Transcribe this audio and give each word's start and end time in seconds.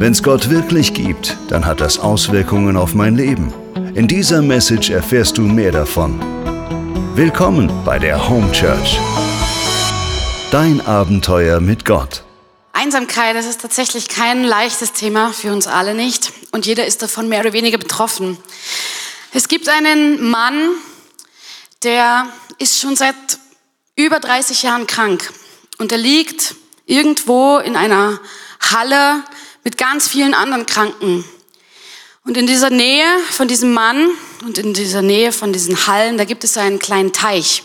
Wenn 0.00 0.12
es 0.12 0.22
Gott 0.22 0.48
wirklich 0.48 0.94
gibt, 0.94 1.36
dann 1.48 1.66
hat 1.66 1.80
das 1.80 1.98
Auswirkungen 1.98 2.76
auf 2.76 2.94
mein 2.94 3.16
Leben. 3.16 3.52
In 3.96 4.06
dieser 4.06 4.42
Message 4.42 4.90
erfährst 4.90 5.36
du 5.38 5.42
mehr 5.42 5.72
davon. 5.72 6.20
Willkommen 7.16 7.68
bei 7.84 7.98
der 7.98 8.28
Home 8.28 8.52
Church. 8.52 8.96
Dein 10.52 10.80
Abenteuer 10.86 11.58
mit 11.58 11.84
Gott. 11.84 12.22
Einsamkeit, 12.72 13.34
das 13.34 13.46
ist 13.46 13.60
tatsächlich 13.60 14.06
kein 14.06 14.44
leichtes 14.44 14.92
Thema 14.92 15.32
für 15.32 15.52
uns 15.52 15.66
alle 15.66 15.96
nicht. 15.96 16.32
Und 16.52 16.64
jeder 16.64 16.86
ist 16.86 17.02
davon 17.02 17.28
mehr 17.28 17.40
oder 17.40 17.52
weniger 17.52 17.78
betroffen. 17.78 18.38
Es 19.32 19.48
gibt 19.48 19.68
einen 19.68 20.30
Mann, 20.30 20.74
der 21.82 22.28
ist 22.58 22.78
schon 22.80 22.94
seit 22.94 23.16
über 23.96 24.20
30 24.20 24.62
Jahren 24.62 24.86
krank. 24.86 25.32
Und 25.78 25.90
er 25.90 25.98
liegt 25.98 26.54
irgendwo 26.86 27.58
in 27.58 27.74
einer 27.74 28.20
Halle 28.60 29.24
mit 29.68 29.76
ganz 29.76 30.08
vielen 30.08 30.32
anderen 30.32 30.64
Kranken. 30.64 31.26
Und 32.24 32.38
in 32.38 32.46
dieser 32.46 32.70
Nähe 32.70 33.04
von 33.30 33.48
diesem 33.48 33.74
Mann 33.74 34.08
und 34.42 34.56
in 34.56 34.72
dieser 34.72 35.02
Nähe 35.02 35.30
von 35.30 35.52
diesen 35.52 35.86
Hallen, 35.86 36.16
da 36.16 36.24
gibt 36.24 36.42
es 36.42 36.56
einen 36.56 36.78
kleinen 36.78 37.12
Teich. 37.12 37.64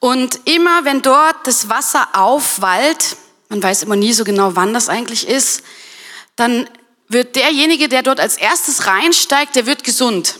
Und 0.00 0.40
immer 0.44 0.84
wenn 0.84 1.00
dort 1.00 1.46
das 1.46 1.68
Wasser 1.68 2.08
aufwallt, 2.14 3.16
man 3.48 3.62
weiß 3.62 3.84
immer 3.84 3.94
nie 3.94 4.12
so 4.12 4.24
genau, 4.24 4.56
wann 4.56 4.74
das 4.74 4.88
eigentlich 4.88 5.28
ist, 5.28 5.62
dann 6.34 6.68
wird 7.06 7.36
derjenige, 7.36 7.88
der 7.88 8.02
dort 8.02 8.18
als 8.18 8.36
erstes 8.36 8.88
reinsteigt, 8.88 9.54
der 9.54 9.66
wird 9.66 9.84
gesund. 9.84 10.34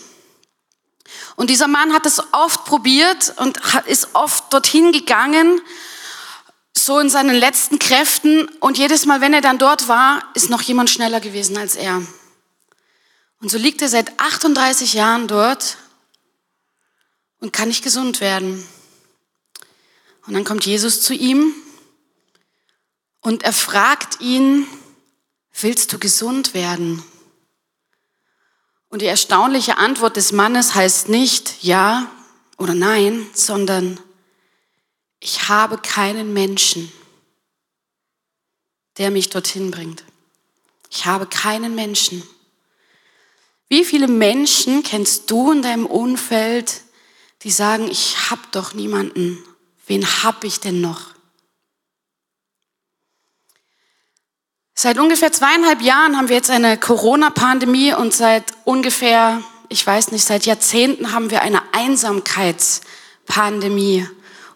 Und 1.36 1.50
dieser 1.50 1.68
Mann 1.68 1.92
hat 1.92 2.04
es 2.04 2.20
oft 2.32 2.64
probiert 2.64 3.32
und 3.36 3.60
ist 3.86 4.08
oft 4.14 4.52
dorthin 4.52 4.90
gegangen 4.90 5.60
so 6.88 6.98
in 7.00 7.10
seinen 7.10 7.36
letzten 7.36 7.78
Kräften 7.78 8.48
und 8.60 8.78
jedes 8.78 9.04
Mal, 9.04 9.20
wenn 9.20 9.34
er 9.34 9.42
dann 9.42 9.58
dort 9.58 9.88
war, 9.88 10.22
ist 10.32 10.48
noch 10.48 10.62
jemand 10.62 10.88
schneller 10.88 11.20
gewesen 11.20 11.58
als 11.58 11.76
er. 11.76 12.00
Und 13.42 13.50
so 13.50 13.58
liegt 13.58 13.82
er 13.82 13.90
seit 13.90 14.18
38 14.18 14.94
Jahren 14.94 15.28
dort 15.28 15.76
und 17.40 17.52
kann 17.52 17.68
nicht 17.68 17.84
gesund 17.84 18.22
werden. 18.22 18.66
Und 20.26 20.32
dann 20.32 20.44
kommt 20.44 20.64
Jesus 20.64 21.02
zu 21.02 21.12
ihm 21.12 21.52
und 23.20 23.42
er 23.42 23.52
fragt 23.52 24.22
ihn, 24.22 24.66
willst 25.60 25.92
du 25.92 25.98
gesund 25.98 26.54
werden? 26.54 27.02
Und 28.88 29.02
die 29.02 29.06
erstaunliche 29.06 29.76
Antwort 29.76 30.16
des 30.16 30.32
Mannes 30.32 30.74
heißt 30.74 31.10
nicht 31.10 31.62
ja 31.62 32.10
oder 32.56 32.72
nein, 32.72 33.26
sondern 33.34 34.00
ich 35.20 35.48
habe 35.48 35.78
keinen 35.78 36.32
Menschen, 36.32 36.92
der 38.98 39.10
mich 39.10 39.30
dorthin 39.30 39.70
bringt. 39.70 40.04
Ich 40.90 41.06
habe 41.06 41.26
keinen 41.26 41.74
Menschen. 41.74 42.22
Wie 43.68 43.84
viele 43.84 44.08
Menschen 44.08 44.82
kennst 44.82 45.30
du 45.30 45.52
in 45.52 45.62
deinem 45.62 45.86
Umfeld, 45.86 46.82
die 47.42 47.50
sagen, 47.50 47.90
ich 47.90 48.30
habe 48.30 48.42
doch 48.52 48.74
niemanden. 48.74 49.42
Wen 49.86 50.06
habe 50.22 50.46
ich 50.46 50.60
denn 50.60 50.80
noch? 50.80 51.08
Seit 54.74 54.98
ungefähr 54.98 55.32
zweieinhalb 55.32 55.82
Jahren 55.82 56.16
haben 56.16 56.28
wir 56.28 56.36
jetzt 56.36 56.50
eine 56.50 56.78
Corona-Pandemie 56.78 57.94
und 57.94 58.14
seit 58.14 58.44
ungefähr, 58.64 59.42
ich 59.68 59.84
weiß 59.84 60.12
nicht, 60.12 60.24
seit 60.24 60.46
Jahrzehnten 60.46 61.10
haben 61.12 61.30
wir 61.30 61.42
eine 61.42 61.74
Einsamkeitspandemie. 61.74 64.06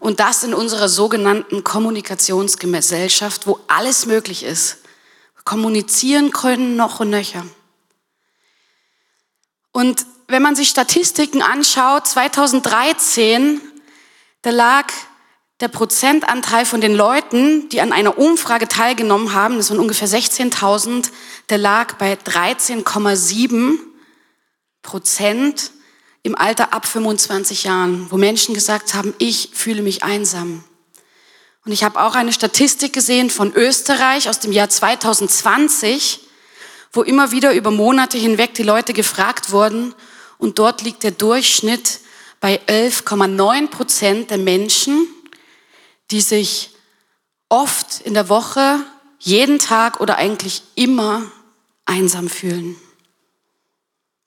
Und 0.02 0.18
das 0.18 0.42
in 0.42 0.52
unserer 0.52 0.88
sogenannten 0.88 1.62
Kommunikationsgesellschaft, 1.62 3.46
wo 3.46 3.60
alles 3.68 4.04
möglich 4.04 4.42
ist. 4.42 4.78
Kommunizieren 5.44 6.32
können 6.32 6.74
noch 6.74 6.98
und 6.98 7.10
nöcher. 7.10 7.46
Und 9.70 10.04
wenn 10.26 10.42
man 10.42 10.56
sich 10.56 10.70
Statistiken 10.70 11.40
anschaut, 11.40 12.08
2013, 12.08 13.60
da 14.42 14.50
lag 14.50 14.86
der 15.60 15.68
Prozentanteil 15.68 16.66
von 16.66 16.80
den 16.80 16.96
Leuten, 16.96 17.68
die 17.68 17.80
an 17.80 17.92
einer 17.92 18.18
Umfrage 18.18 18.66
teilgenommen 18.66 19.34
haben, 19.34 19.56
das 19.56 19.70
waren 19.70 19.78
ungefähr 19.78 20.08
16.000, 20.08 21.10
der 21.48 21.58
lag 21.58 21.94
bei 21.94 22.14
13,7 22.14 23.78
Prozent 24.82 25.70
im 26.22 26.36
Alter 26.36 26.72
ab 26.72 26.86
25 26.86 27.64
Jahren, 27.64 28.10
wo 28.10 28.16
Menschen 28.16 28.54
gesagt 28.54 28.94
haben, 28.94 29.14
ich 29.18 29.50
fühle 29.52 29.82
mich 29.82 30.04
einsam. 30.04 30.64
Und 31.64 31.72
ich 31.72 31.84
habe 31.84 32.00
auch 32.00 32.14
eine 32.14 32.32
Statistik 32.32 32.92
gesehen 32.92 33.30
von 33.30 33.52
Österreich 33.54 34.28
aus 34.28 34.40
dem 34.40 34.52
Jahr 34.52 34.68
2020, 34.68 36.20
wo 36.92 37.02
immer 37.02 37.30
wieder 37.30 37.54
über 37.54 37.70
Monate 37.70 38.18
hinweg 38.18 38.54
die 38.54 38.62
Leute 38.62 38.92
gefragt 38.92 39.52
wurden. 39.52 39.94
Und 40.38 40.58
dort 40.58 40.82
liegt 40.82 41.04
der 41.04 41.12
Durchschnitt 41.12 42.00
bei 42.40 42.60
11,9 42.66 43.68
Prozent 43.68 44.30
der 44.30 44.38
Menschen, 44.38 45.06
die 46.10 46.20
sich 46.20 46.70
oft 47.48 48.00
in 48.00 48.14
der 48.14 48.28
Woche, 48.28 48.80
jeden 49.20 49.60
Tag 49.60 50.00
oder 50.00 50.16
eigentlich 50.16 50.62
immer 50.74 51.30
einsam 51.84 52.28
fühlen. 52.28 52.76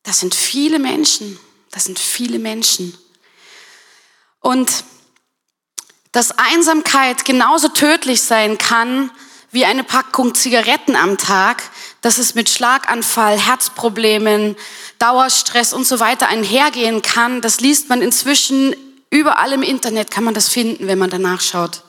Das 0.03 0.19
sind 0.19 0.35
viele 0.35 0.79
Menschen. 0.79 1.37
Das 1.75 1.83
sind 1.83 1.99
viele 1.99 2.39
Menschen. 2.39 2.97
Und 4.39 4.85
dass 6.13 6.31
Einsamkeit 6.31 7.25
genauso 7.25 7.67
tödlich 7.67 8.21
sein 8.21 8.57
kann 8.57 9.11
wie 9.51 9.65
eine 9.65 9.83
Packung 9.83 10.33
Zigaretten 10.35 10.95
am 10.95 11.17
Tag, 11.17 11.63
dass 11.99 12.17
es 12.17 12.33
mit 12.33 12.49
Schlaganfall, 12.49 13.37
Herzproblemen, 13.37 14.55
Dauerstress 14.99 15.73
und 15.73 15.85
so 15.85 15.99
weiter 15.99 16.29
einhergehen 16.29 17.01
kann, 17.01 17.41
das 17.41 17.59
liest 17.59 17.89
man 17.89 18.01
inzwischen 18.01 18.73
überall 19.09 19.51
im 19.51 19.61
Internet, 19.61 20.11
kann 20.11 20.23
man 20.23 20.33
das 20.33 20.47
finden, 20.47 20.87
wenn 20.87 20.97
man 20.97 21.09
danach 21.09 21.41
schaut. 21.41 21.83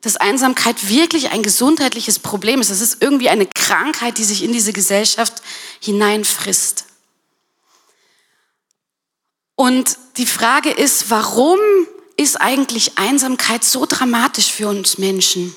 Dass 0.00 0.16
Einsamkeit 0.16 0.88
wirklich 0.88 1.30
ein 1.30 1.44
gesundheitliches 1.44 2.18
Problem 2.18 2.60
ist. 2.60 2.72
Das 2.72 2.80
ist 2.80 3.00
irgendwie 3.00 3.28
eine 3.28 3.46
Krankheit, 3.46 4.18
die 4.18 4.24
sich 4.24 4.42
in 4.42 4.52
diese 4.52 4.72
Gesellschaft 4.72 5.42
hineinfrisst. 5.78 6.86
Und 9.56 9.96
die 10.18 10.26
Frage 10.26 10.70
ist, 10.70 11.10
warum 11.10 11.58
ist 12.16 12.40
eigentlich 12.40 12.98
Einsamkeit 12.98 13.64
so 13.64 13.86
dramatisch 13.86 14.52
für 14.52 14.68
uns 14.68 14.98
Menschen? 14.98 15.56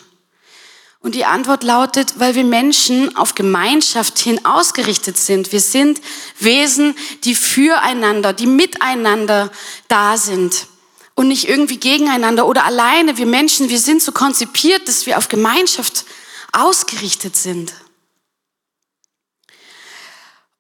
Und 1.02 1.16
die 1.16 1.26
Antwort 1.26 1.64
lautet, 1.64 2.20
weil 2.20 2.36
wir 2.36 2.44
Menschen 2.44 3.16
auf 3.16 3.36
Gemeinschaft 3.36 4.20
hin 4.20 4.44
ausgerichtet 4.46 5.18
sind. 5.18 5.52
Wir 5.54 5.62
sind 5.62 6.02
Wesen, 6.40 6.96
die 7.24 7.36
füreinander, 7.36 8.34
die 8.34 8.48
miteinander 8.48 9.50
da 9.88 10.18
sind 10.18 10.68
und 11.16 11.30
nicht 11.30 11.48
irgendwie 11.48 11.78
gegeneinander 11.78 12.48
oder 12.48 12.66
alleine. 12.66 13.18
Wir 13.18 13.26
Menschen, 13.26 13.70
wir 13.70 13.80
sind 13.80 14.02
so 14.02 14.12
konzipiert, 14.12 14.90
dass 14.90 15.06
wir 15.06 15.18
auf 15.18 15.30
Gemeinschaft 15.30 16.06
ausgerichtet 16.52 17.38
sind. 17.38 17.74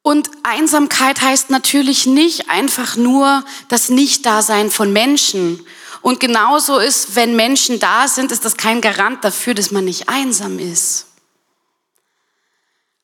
Und 0.01 0.29
Einsamkeit 0.43 1.21
heißt 1.21 1.49
natürlich 1.49 2.05
nicht 2.05 2.49
einfach 2.49 2.95
nur 2.95 3.43
das 3.67 3.89
Nichtdasein 3.89 4.71
von 4.71 4.93
Menschen. 4.93 5.65
Und 6.01 6.19
genauso 6.19 6.79
ist, 6.79 7.15
wenn 7.15 7.35
Menschen 7.35 7.79
da 7.79 8.07
sind, 8.07 8.31
ist 8.31 8.45
das 8.45 8.55
kein 8.55 8.81
Garant 8.81 9.23
dafür, 9.23 9.53
dass 9.53 9.71
man 9.71 9.85
nicht 9.85 10.07
einsam 10.07 10.57
ist. 10.59 11.07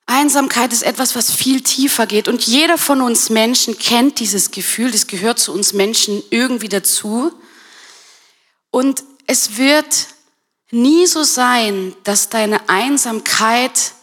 Einsamkeit 0.05 0.71
ist 0.71 0.83
etwas, 0.83 1.15
was 1.15 1.31
viel 1.31 1.61
tiefer 1.61 2.05
geht. 2.05 2.27
Und 2.27 2.45
jeder 2.45 2.77
von 2.77 3.01
uns 3.01 3.29
Menschen 3.29 3.77
kennt 3.77 4.19
dieses 4.19 4.51
Gefühl, 4.51 4.91
das 4.91 5.07
gehört 5.07 5.39
zu 5.39 5.51
uns 5.51 5.73
Menschen 5.73 6.23
irgendwie 6.29 6.69
dazu. 6.69 7.33
Und 8.69 9.03
es 9.27 9.57
wird 9.57 10.07
nie 10.71 11.07
so 11.07 11.23
sein, 11.23 11.95
dass 12.03 12.29
deine 12.29 12.69
Einsamkeit 12.69 13.93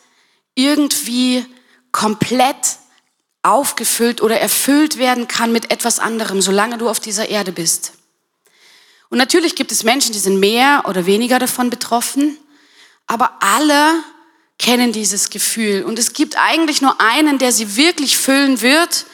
irgendwie 0.54 1.46
komplett 1.92 2.78
aufgefüllt 3.42 4.22
oder 4.22 4.40
erfüllt 4.40 4.98
werden 4.98 5.28
kann 5.28 5.52
mit 5.52 5.70
etwas 5.70 5.98
anderem, 5.98 6.40
solange 6.40 6.78
du 6.78 6.88
auf 6.88 7.00
dieser 7.00 7.28
Erde 7.28 7.52
bist. 7.52 7.92
Und 9.10 9.18
natürlich 9.18 9.56
gibt 9.56 9.72
es 9.72 9.82
Menschen, 9.82 10.12
die 10.12 10.18
sind 10.18 10.40
mehr 10.40 10.84
oder 10.88 11.06
weniger 11.06 11.38
davon 11.38 11.68
betroffen, 11.68 12.38
aber 13.06 13.32
alle 13.40 14.02
kennen 14.58 14.92
dieses 14.92 15.28
Gefühl. 15.28 15.82
Und 15.82 15.98
es 15.98 16.12
gibt 16.12 16.38
eigentlich 16.38 16.80
nur 16.80 17.00
einen, 17.00 17.38
der 17.38 17.52
sie 17.52 17.76
wirklich 17.76 18.16
füllen 18.16 18.60
wird. 18.60 19.06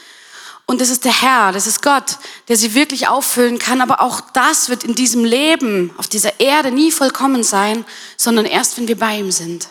Und 0.67 0.83
das 0.83 0.91
ist 0.91 1.07
der 1.07 1.23
Herr, 1.23 1.53
das 1.53 1.67
ist 1.67 1.83
Gott, 1.83 2.19
der 2.49 2.57
sie 2.57 2.75
wirklich 2.75 3.09
auffüllen 3.09 3.59
kann. 3.59 3.81
Aber 3.81 4.03
auch 4.03 4.21
das 4.21 4.69
wird 4.69 4.85
in 4.85 4.95
diesem 4.95 5.25
Leben, 5.25 5.91
auf 5.97 6.07
dieser 6.07 6.39
Erde 6.39 6.71
nie 6.71 6.93
vollkommen 6.93 7.43
sein, 7.43 7.85
sondern 8.19 8.45
erst, 8.45 8.77
wenn 8.77 8.87
wir 8.87 8.99
bei 8.99 9.19
ihm 9.19 9.33
sind. 9.33 9.69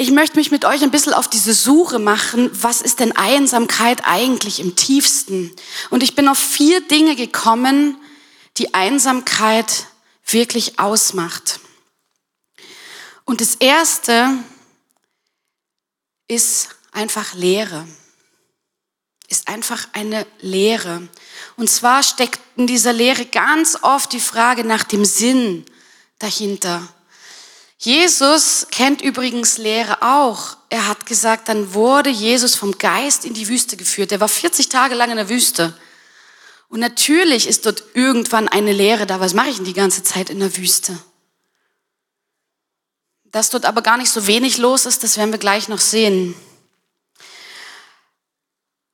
Ich 0.00 0.10
möchte 0.10 0.38
mich 0.38 0.50
mit 0.50 0.64
euch 0.64 0.82
ein 0.82 0.90
bisschen 0.90 1.12
auf 1.12 1.28
diese 1.28 1.52
Suche 1.52 1.98
machen, 1.98 2.48
was 2.54 2.80
ist 2.80 3.00
denn 3.00 3.14
Einsamkeit 3.14 4.06
eigentlich 4.06 4.58
im 4.58 4.74
tiefsten? 4.74 5.54
Und 5.90 6.02
ich 6.02 6.14
bin 6.14 6.26
auf 6.26 6.38
vier 6.38 6.80
Dinge 6.80 7.16
gekommen, 7.16 7.98
die 8.56 8.72
Einsamkeit 8.72 9.88
wirklich 10.24 10.78
ausmacht. 10.78 11.60
Und 13.26 13.42
das 13.42 13.56
Erste 13.56 14.38
ist 16.28 16.70
einfach 16.92 17.34
Lehre. 17.34 17.86
Ist 19.28 19.48
einfach 19.48 19.86
eine 19.92 20.26
Lehre. 20.40 21.06
Und 21.58 21.68
zwar 21.68 22.02
steckt 22.02 22.40
in 22.56 22.66
dieser 22.66 22.94
Lehre 22.94 23.26
ganz 23.26 23.76
oft 23.82 24.14
die 24.14 24.20
Frage 24.20 24.64
nach 24.64 24.84
dem 24.84 25.04
Sinn 25.04 25.66
dahinter. 26.18 26.88
Jesus 27.82 28.66
kennt 28.70 29.00
übrigens 29.00 29.56
Lehre 29.56 30.02
auch. 30.02 30.58
Er 30.68 30.86
hat 30.86 31.06
gesagt, 31.06 31.48
dann 31.48 31.72
wurde 31.72 32.10
Jesus 32.10 32.54
vom 32.54 32.76
Geist 32.76 33.24
in 33.24 33.32
die 33.32 33.48
Wüste 33.48 33.78
geführt. 33.78 34.12
Er 34.12 34.20
war 34.20 34.28
40 34.28 34.68
Tage 34.68 34.94
lang 34.94 35.10
in 35.10 35.16
der 35.16 35.30
Wüste. 35.30 35.74
Und 36.68 36.80
natürlich 36.80 37.48
ist 37.48 37.64
dort 37.64 37.82
irgendwann 37.94 38.48
eine 38.48 38.72
Lehre 38.72 39.06
da. 39.06 39.18
Was 39.18 39.32
mache 39.32 39.48
ich 39.48 39.56
denn 39.56 39.64
die 39.64 39.72
ganze 39.72 40.02
Zeit 40.02 40.28
in 40.28 40.40
der 40.40 40.54
Wüste? 40.58 40.98
Dass 43.24 43.48
dort 43.48 43.64
aber 43.64 43.80
gar 43.80 43.96
nicht 43.96 44.10
so 44.10 44.26
wenig 44.26 44.58
los 44.58 44.84
ist, 44.84 45.02
das 45.02 45.16
werden 45.16 45.32
wir 45.32 45.38
gleich 45.38 45.68
noch 45.68 45.80
sehen. 45.80 46.34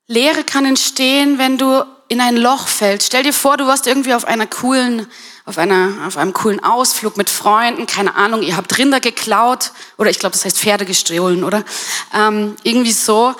Lehre 0.06 0.44
kann 0.44 0.64
entstehen, 0.64 1.38
wenn 1.38 1.58
du 1.58 1.84
in 2.06 2.20
ein 2.20 2.36
Loch 2.36 2.68
fällst. 2.68 3.08
Stell 3.08 3.24
dir 3.24 3.32
vor, 3.32 3.56
du 3.56 3.66
warst 3.66 3.88
irgendwie 3.88 4.14
auf 4.14 4.26
einer 4.26 4.46
coolen, 4.46 5.10
auf 5.46 5.58
einer, 5.58 6.06
auf 6.06 6.16
einem 6.16 6.32
coolen 6.32 6.62
Ausflug 6.62 7.16
mit 7.16 7.30
Freunden, 7.30 7.86
keine 7.86 8.16
Ahnung, 8.16 8.42
ihr 8.42 8.56
habt 8.56 8.76
Rinder 8.76 8.98
geklaut, 8.98 9.70
oder 9.96 10.10
ich 10.10 10.18
glaube, 10.18 10.32
das 10.32 10.44
heißt 10.44 10.58
Pferde 10.58 10.84
gestohlen, 10.84 11.44
oder? 11.44 11.64
Ähm, 12.12 12.56
irgendwie 12.64 12.92
so. 12.92 13.34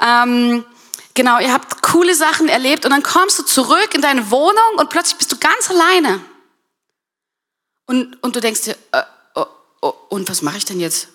Ähm, 0.00 0.64
genau, 1.12 1.38
ihr 1.38 1.52
habt 1.52 1.82
coole 1.82 2.14
Sachen 2.14 2.48
erlebt 2.48 2.86
und 2.86 2.90
dann 2.92 3.02
kommst 3.02 3.38
du 3.38 3.42
zurück 3.42 3.90
in 3.94 4.00
deine 4.00 4.30
Wohnung 4.30 4.78
und 4.78 4.88
plötzlich 4.88 5.18
bist 5.18 5.30
du 5.32 5.36
ganz 5.36 5.70
alleine. 5.70 6.20
Und, 7.86 8.22
und 8.22 8.34
du 8.36 8.40
denkst 8.40 8.62
dir, 8.62 8.76
äh, 8.92 9.02
oh, 9.82 9.92
und 10.08 10.30
was 10.30 10.40
mache 10.40 10.56
ich 10.56 10.64
denn 10.64 10.80
jetzt? 10.80 11.08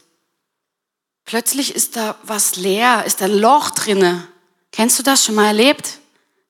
Plötzlich 1.25 1.74
ist 1.74 1.95
da 1.95 2.15
was 2.21 2.56
leer, 2.56 3.03
ist 3.07 3.19
da 3.19 3.25
ein 3.25 3.39
Loch 3.39 3.71
drinne. 3.71 4.27
Kennst 4.71 5.00
du 5.00 5.03
das 5.03 5.25
schon 5.25 5.33
mal 5.33 5.48
erlebt? 5.48 5.98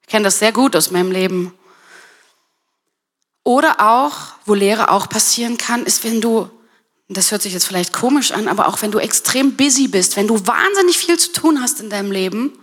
Ich 0.01 0.07
kenne 0.07 0.25
das 0.25 0.39
sehr 0.39 0.51
gut 0.51 0.75
aus 0.75 0.91
meinem 0.91 1.12
Leben. 1.12 1.53
Oder 3.45 3.80
auch, 3.80 4.33
wo 4.45 4.56
Lehre 4.56 4.89
auch 4.89 5.07
passieren 5.07 5.57
kann, 5.59 5.86
ist, 5.86 6.03
wenn 6.03 6.19
du, 6.19 6.50
das 7.07 7.30
hört 7.30 7.44
sich 7.44 7.53
jetzt 7.53 7.68
vielleicht 7.68 7.94
komisch 7.94 8.31
an, 8.31 8.47
aber 8.47 8.68
auch 8.68 8.81
wenn 8.81 8.92
du 8.92 8.97
extrem 8.97 9.56
busy 9.56 9.88
bist, 9.88 10.15
wenn 10.15 10.27
du 10.27 10.47
wahnsinnig 10.47 10.97
viel 10.97 11.19
zu 11.19 11.31
tun 11.31 11.62
hast 11.62 11.80
in 11.80 11.92
deinem 11.92 12.12
Leben, 12.12 12.57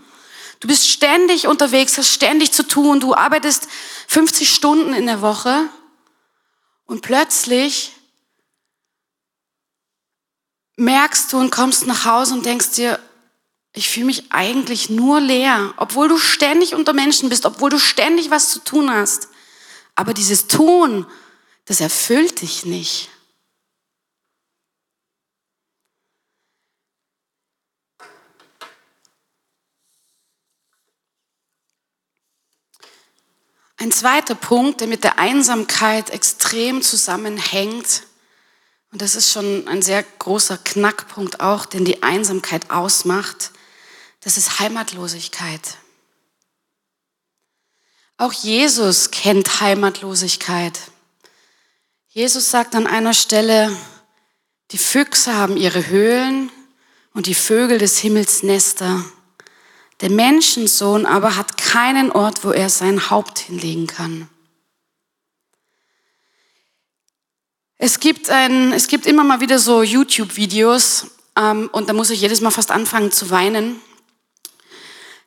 du 0.59 0.67
bist 0.67 0.89
ständig 0.89 1.47
unterwegs, 1.47 1.97
hast 1.99 2.09
ständig 2.09 2.51
zu 2.51 2.67
tun, 2.67 2.99
du 2.99 3.15
arbeitest 3.15 3.69
50 4.09 4.53
Stunden 4.53 4.93
in 4.93 5.07
der 5.07 5.23
Woche 5.23 5.69
und 6.87 7.01
plötzlich 7.01 7.93
merkst 10.75 11.33
du 11.33 11.39
und 11.39 11.53
kommst 11.53 11.87
nach 11.87 12.07
Hause 12.07 12.35
und 12.35 12.45
denkst 12.45 12.73
dir, 12.73 12.99
ich 13.73 13.89
fühle 13.89 14.07
mich 14.07 14.33
eigentlich 14.33 14.91
nur 14.91 15.21
leer, 15.21 15.75
obwohl 15.77 16.09
du 16.09 16.19
ständig 16.19 16.75
unter 16.75 16.93
Menschen 16.93 17.29
bist, 17.29 17.47
obwohl 17.47 17.71
du 17.71 17.79
ständig 17.79 18.31
was 18.33 18.51
zu 18.51 18.59
tun 18.59 18.91
hast. 18.91 19.29
Aber 20.03 20.15
dieses 20.15 20.49
Tun, 20.49 21.07
das 21.65 21.81
erfüllt 21.81 22.41
dich 22.41 22.65
nicht. 22.65 23.09
Ein 33.77 33.93
zweiter 33.93 34.35
Punkt, 34.35 34.81
der 34.81 34.89
mit 34.89 35.05
der 35.05 35.21
Einsamkeit 35.21 36.11
extrem 36.11 36.83
zusammenhängt, 36.83 38.03
und 38.91 39.03
das 39.03 39.15
ist 39.15 39.31
schon 39.31 39.69
ein 39.69 39.83
sehr 39.83 40.03
großer 40.03 40.59
Knackpunkt 40.59 41.39
auch, 41.39 41.65
den 41.65 41.85
die 41.85 42.03
Einsamkeit 42.03 42.73
ausmacht. 42.73 43.53
Das 44.23 44.37
ist 44.37 44.59
Heimatlosigkeit. 44.59 45.79
Auch 48.19 48.33
Jesus 48.33 49.11
kennt 49.11 49.61
Heimatlosigkeit. 49.61 50.79
Jesus 52.09 52.51
sagt 52.51 52.75
an 52.75 52.87
einer 52.87 53.15
Stelle, 53.15 53.75
die 54.71 54.79
Füchse 54.79 55.35
haben 55.35 55.57
ihre 55.57 55.87
Höhlen 55.89 56.51
und 57.15 57.27
die 57.27 57.35
Vögel 57.35 57.79
des 57.79 57.99
Himmels 57.99 58.43
Nester. 58.43 59.05
Der 60.01 60.11
Menschensohn 60.11 61.07
aber 61.07 61.37
hat 61.37 61.57
keinen 61.57 62.11
Ort, 62.11 62.45
wo 62.45 62.51
er 62.51 62.69
sein 62.69 63.11
Haupt 63.11 63.39
hinlegen 63.39 63.87
kann. 63.87 64.29
Es 67.77 67.99
gibt, 67.99 68.31
ein, 68.31 68.73
es 68.73 68.89
gibt 68.89 69.07
immer 69.07 69.25
mal 69.25 69.41
wieder 69.41 69.59
so 69.59 69.83
YouTube-Videos 69.83 71.07
ähm, 71.37 71.69
und 71.73 71.89
da 71.89 71.93
muss 71.93 72.11
ich 72.11 72.21
jedes 72.21 72.41
Mal 72.41 72.51
fast 72.51 72.71
anfangen 72.71 73.11
zu 73.11 73.31
weinen. 73.31 73.81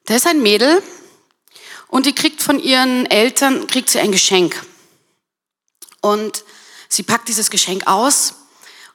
Da 0.06 0.16
ist 0.16 0.28
ein 0.28 0.42
Mädel 0.42 0.82
und 1.96 2.06
die 2.06 2.14
kriegt 2.14 2.42
von 2.42 2.60
ihren 2.60 3.06
Eltern, 3.06 3.68
kriegt 3.68 3.90
sie 3.90 4.02
ein 4.02 4.12
Geschenk. 4.12 4.66
Und 6.02 6.44
sie 6.90 7.04
packt 7.04 7.30
dieses 7.30 7.50
Geschenk 7.50 7.88
aus 7.88 8.34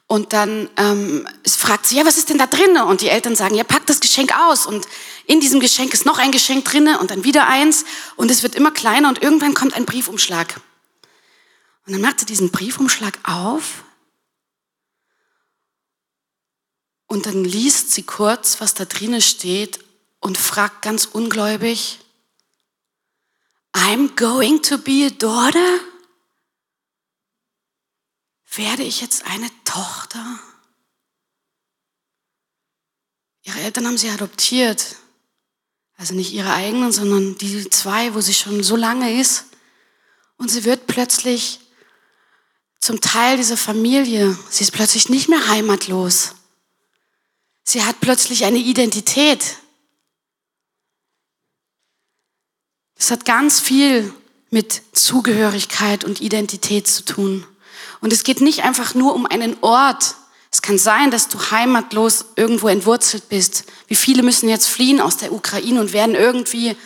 und 0.05 0.33
dann 0.33 0.69
ähm, 0.77 1.27
fragt 1.47 1.87
sie, 1.87 1.95
ja, 1.95 2.05
was 2.05 2.17
ist 2.19 2.29
denn 2.29 2.37
da 2.37 2.45
drin? 2.45 2.77
Und 2.77 3.01
die 3.01 3.09
Eltern 3.09 3.35
sagen, 3.35 3.55
ja, 3.55 3.63
pack 3.63 3.87
das 3.87 4.01
Geschenk 4.01 4.37
aus. 4.37 4.67
Und 4.67 4.87
in 5.25 5.39
diesem 5.39 5.59
Geschenk 5.59 5.95
ist 5.95 6.05
noch 6.05 6.19
ein 6.19 6.31
Geschenk 6.31 6.63
drin 6.65 6.89
und 6.99 7.09
dann 7.09 7.23
wieder 7.23 7.47
eins. 7.47 7.85
Und 8.17 8.29
es 8.29 8.43
wird 8.43 8.53
immer 8.53 8.69
kleiner 8.69 9.09
und 9.09 9.19
irgendwann 9.19 9.55
kommt 9.55 9.73
ein 9.73 9.85
Briefumschlag. 9.85 10.61
Und 11.87 11.93
dann 11.93 12.01
macht 12.01 12.19
sie 12.19 12.27
diesen 12.27 12.51
Briefumschlag 12.51 13.17
auf 13.23 13.83
und 17.07 17.25
dann 17.25 17.43
liest 17.43 17.93
sie 17.93 18.03
kurz, 18.03 18.61
was 18.61 18.75
da 18.75 18.85
drinnen 18.85 19.21
steht 19.21 19.79
und 20.19 20.37
fragt 20.37 20.83
ganz 20.83 21.05
ungläubig, 21.05 21.97
I'm 23.73 24.15
going 24.15 24.61
to 24.63 24.77
be 24.77 25.05
a 25.05 25.09
daughter? 25.09 25.79
Werde 28.53 28.83
ich 28.83 29.01
jetzt 29.01 29.25
eine 29.25 29.49
Tochter? 29.63 30.39
Ihre 33.43 33.59
Eltern 33.61 33.87
haben 33.87 33.97
sie 33.97 34.09
adoptiert. 34.09 34.97
Also 35.97 36.15
nicht 36.15 36.33
ihre 36.33 36.53
eigenen, 36.53 36.91
sondern 36.91 37.37
die 37.37 37.69
zwei, 37.69 38.13
wo 38.13 38.21
sie 38.21 38.33
schon 38.33 38.63
so 38.63 38.75
lange 38.75 39.19
ist. 39.19 39.45
Und 40.37 40.49
sie 40.49 40.63
wird 40.63 40.87
plötzlich 40.87 41.59
zum 42.79 42.99
Teil 42.99 43.37
dieser 43.37 43.57
Familie. 43.57 44.37
Sie 44.49 44.63
ist 44.63 44.71
plötzlich 44.71 45.09
nicht 45.09 45.29
mehr 45.29 45.47
heimatlos. 45.47 46.33
Sie 47.63 47.83
hat 47.83 48.01
plötzlich 48.01 48.43
eine 48.45 48.57
Identität. 48.57 49.57
Es 53.01 53.09
hat 53.09 53.25
ganz 53.25 53.59
viel 53.59 54.13
mit 54.51 54.83
Zugehörigkeit 54.93 56.03
und 56.03 56.21
Identität 56.21 56.87
zu 56.87 57.03
tun. 57.03 57.47
Und 57.99 58.13
es 58.13 58.23
geht 58.23 58.41
nicht 58.41 58.63
einfach 58.63 58.93
nur 58.93 59.15
um 59.15 59.25
einen 59.25 59.57
Ort. 59.61 60.13
Es 60.51 60.61
kann 60.61 60.77
sein, 60.77 61.09
dass 61.09 61.27
du 61.27 61.39
heimatlos 61.49 62.25
irgendwo 62.35 62.67
entwurzelt 62.67 63.27
bist. 63.27 63.63
Wie 63.87 63.95
viele 63.95 64.21
müssen 64.21 64.47
jetzt 64.49 64.67
fliehen 64.67 65.01
aus 65.01 65.17
der 65.17 65.33
Ukraine 65.33 65.81
und 65.81 65.93
werden 65.93 66.13
irgendwie 66.13 66.77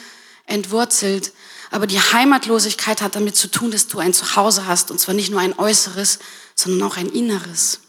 entwurzelt. 0.45 1.33
Aber 1.69 1.85
die 1.85 1.99
Heimatlosigkeit 1.99 3.01
hat 3.01 3.17
damit 3.17 3.35
zu 3.35 3.49
tun, 3.51 3.71
dass 3.71 3.87
du 3.87 3.99
ein 3.99 4.13
Zuhause 4.13 4.67
hast, 4.67 4.91
und 4.91 5.01
zwar 5.01 5.15
nicht 5.15 5.31
nur 5.31 5.41
ein 5.41 5.59
äußeres, 5.59 6.19
sondern 6.55 6.87
auch 6.87 6.95
ein 6.95 7.09
inneres. 7.09 7.81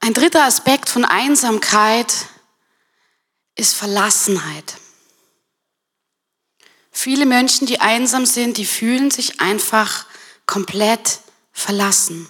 Ein 0.00 0.12
dritter 0.12 0.42
Aspekt 0.42 0.88
von 0.88 1.04
Einsamkeit 1.04 2.12
ist 3.60 3.74
Verlassenheit. 3.74 4.78
Viele 6.90 7.26
Menschen, 7.26 7.66
die 7.66 7.80
einsam 7.80 8.26
sind, 8.26 8.56
die 8.56 8.64
fühlen 8.64 9.10
sich 9.10 9.40
einfach 9.40 10.06
komplett 10.46 11.20
verlassen. 11.52 12.28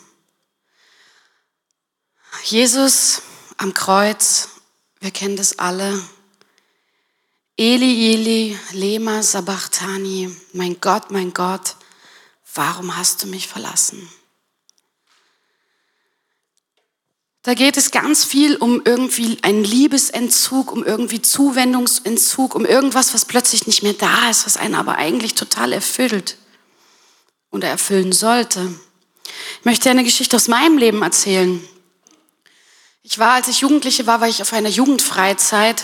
Jesus 2.44 3.22
am 3.56 3.74
Kreuz, 3.74 4.48
wir 5.00 5.10
kennen 5.10 5.36
das 5.36 5.58
alle, 5.58 6.02
Eli, 7.56 8.14
Eli, 8.14 8.58
lema 8.72 9.22
sabachthani, 9.22 10.34
mein 10.52 10.80
Gott, 10.80 11.10
mein 11.10 11.32
Gott, 11.34 11.76
warum 12.54 12.96
hast 12.96 13.22
du 13.22 13.26
mich 13.26 13.48
verlassen? 13.48 14.10
Da 17.42 17.54
geht 17.54 17.78
es 17.78 17.90
ganz 17.90 18.24
viel 18.24 18.56
um 18.56 18.82
irgendwie 18.84 19.38
einen 19.40 19.64
Liebesentzug, 19.64 20.72
um 20.72 20.84
irgendwie 20.84 21.22
Zuwendungsentzug, 21.22 22.54
um 22.54 22.66
irgendwas, 22.66 23.14
was 23.14 23.24
plötzlich 23.24 23.66
nicht 23.66 23.82
mehr 23.82 23.94
da 23.94 24.28
ist, 24.28 24.44
was 24.44 24.58
einen 24.58 24.74
aber 24.74 24.96
eigentlich 24.96 25.34
total 25.34 25.72
erfüllt 25.72 26.36
oder 27.50 27.68
erfüllen 27.68 28.12
sollte. 28.12 28.74
Ich 29.58 29.64
möchte 29.64 29.88
eine 29.88 30.04
Geschichte 30.04 30.36
aus 30.36 30.48
meinem 30.48 30.76
Leben 30.76 31.00
erzählen. 31.02 31.66
Ich 33.02 33.18
war, 33.18 33.32
als 33.32 33.48
ich 33.48 33.60
Jugendliche 33.60 34.06
war, 34.06 34.20
war 34.20 34.28
ich 34.28 34.42
auf 34.42 34.52
einer 34.52 34.68
Jugendfreizeit 34.68 35.82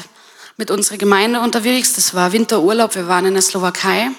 mit 0.59 0.71
unserer 0.71 0.99
Gemeinde 0.99 1.41
unterwegs. 1.41 1.95
Das 1.95 2.13
war 2.13 2.33
Winterurlaub, 2.33 2.95
wir 2.95 3.09
waren 3.09 3.25
in 3.25 3.33
der 3.33 3.43
Slowakei. 3.43 4.11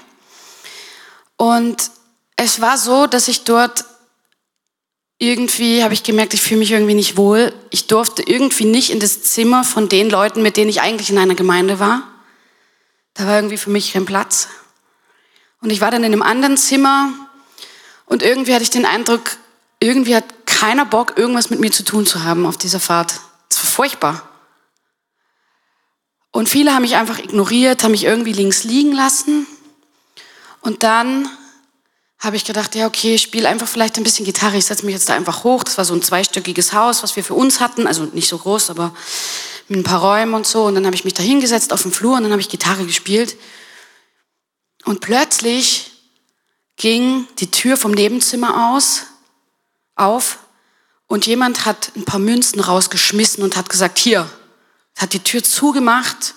Und 1.36 1.91
es 2.36 2.62
war 2.62 2.79
so, 2.79 3.06
dass 3.06 3.27
ich 3.27 3.44
dort 3.44 3.86
irgendwie 5.20 5.84
habe 5.84 5.94
ich 5.94 6.04
gemerkt, 6.04 6.34
ich 6.34 6.42
fühle 6.42 6.60
mich 6.60 6.72
irgendwie 6.72 6.94
nicht 6.94 7.18
wohl. 7.18 7.54
Ich 7.72 7.88
durfte 7.88 8.22
irgendwie 8.22 8.66
nicht 8.66 8.92
in 8.92 9.00
das 9.00 9.24
Zimmer 9.24 9.64
von 9.64 9.90
den 9.90 10.10
Leuten, 10.10 10.44
mit 10.44 10.58
denen 10.58 10.70
ich 10.70 10.82
eigentlich 10.82 11.10
in 11.10 11.18
einer 11.18 11.36
Gemeinde 11.36 11.80
war. 11.80 12.04
Da 13.16 13.26
war 13.26 13.36
irgendwie 13.36 13.58
für 13.58 13.72
mich 13.72 13.94
kein 13.94 14.06
Platz. 14.06 14.48
Und 15.62 15.72
ich 15.72 15.82
war 15.82 15.90
dann 15.90 16.04
in 16.04 16.14
einem 16.14 16.22
anderen 16.22 16.56
Zimmer 16.56 17.12
und 18.06 18.22
irgendwie 18.22 18.54
hatte 18.54 18.64
ich 18.64 18.70
den 18.70 18.86
Eindruck, 18.86 19.38
irgendwie 19.80 20.16
hat 20.16 20.46
keiner 20.46 20.86
Bock, 20.86 21.18
irgendwas 21.18 21.50
mit 21.50 21.60
mir 21.60 21.72
zu 21.72 21.84
tun 21.84 22.06
zu 22.06 22.24
haben 22.24 22.46
auf 22.46 22.58
dieser 22.58 22.80
Fahrt. 22.80 23.20
Das 23.50 23.60
war 23.60 23.72
furchtbar. 23.72 24.30
Und 26.32 26.48
viele 26.48 26.74
haben 26.74 26.84
mich 26.84 26.96
einfach 26.96 27.18
ignoriert, 27.18 27.84
haben 27.84 27.92
mich 27.92 28.04
irgendwie 28.04 28.34
links 28.34 28.64
liegen 28.64 28.92
lassen. 28.92 29.48
Und 30.62 30.84
dann 30.84 31.28
habe 32.20 32.36
ich 32.36 32.46
gedacht, 32.46 32.74
ja, 32.76 32.88
okay, 32.88 33.16
ich 33.16 33.22
spiele 33.22 33.48
einfach 33.48 33.68
vielleicht 33.68 33.98
ein 33.98 34.04
bisschen 34.04 34.26
Gitarre. 34.26 34.58
Ich 34.58 34.66
setze 34.66 34.86
mich 34.86 34.94
jetzt 34.94 35.08
da 35.08 35.14
einfach 35.14 35.44
hoch. 35.44 35.64
Das 35.64 35.78
war 35.78 35.86
so 35.86 35.94
ein 35.94 36.02
zweistöckiges 36.02 36.74
Haus, 36.74 37.04
was 37.04 37.16
wir 37.16 37.24
für 37.24 37.36
uns 37.36 37.60
hatten. 37.60 37.86
Also 37.86 38.06
nicht 38.06 38.28
so 38.28 38.38
groß, 38.38 38.72
aber 38.72 38.94
mit 39.68 39.80
ein 39.80 39.84
paar 39.84 40.02
Räumen 40.02 40.34
und 40.34 40.48
so. 40.48 40.66
Und 40.66 40.76
dann 40.76 40.86
habe 40.86 40.96
ich 40.96 41.06
mich 41.06 41.14
da 41.14 41.22
hingesetzt 41.22 41.72
auf 41.74 41.84
dem 41.84 41.92
Flur 41.92 42.18
und 42.18 42.24
dann 42.24 42.32
habe 42.32 42.42
ich 42.42 42.50
Gitarre 42.50 42.86
gespielt. 42.86 43.38
Und 44.86 45.02
plötzlich 45.02 45.92
ging 46.76 47.28
die 47.40 47.52
Tür 47.52 47.78
vom 47.78 47.92
Nebenzimmer 47.92 48.74
aus, 48.74 49.04
auf 49.96 50.40
und 51.08 51.26
jemand 51.26 51.66
hat 51.66 51.92
ein 51.96 52.06
paar 52.06 52.20
Münzen 52.20 52.60
rausgeschmissen 52.60 53.44
und 53.44 53.56
hat 53.56 53.70
gesagt, 53.70 53.98
hier, 53.98 54.30
hat 54.98 55.14
die 55.14 55.24
Tür 55.24 55.44
zugemacht 55.44 56.36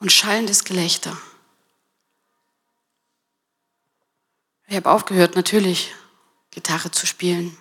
und 0.00 0.12
schallendes 0.12 0.64
Gelächter. 0.64 1.16
Ich 4.70 4.76
habe 4.76 4.90
aufgehört, 4.90 5.34
natürlich 5.34 5.94
Gitarre 6.50 6.90
zu 6.90 7.06
spielen. 7.06 7.56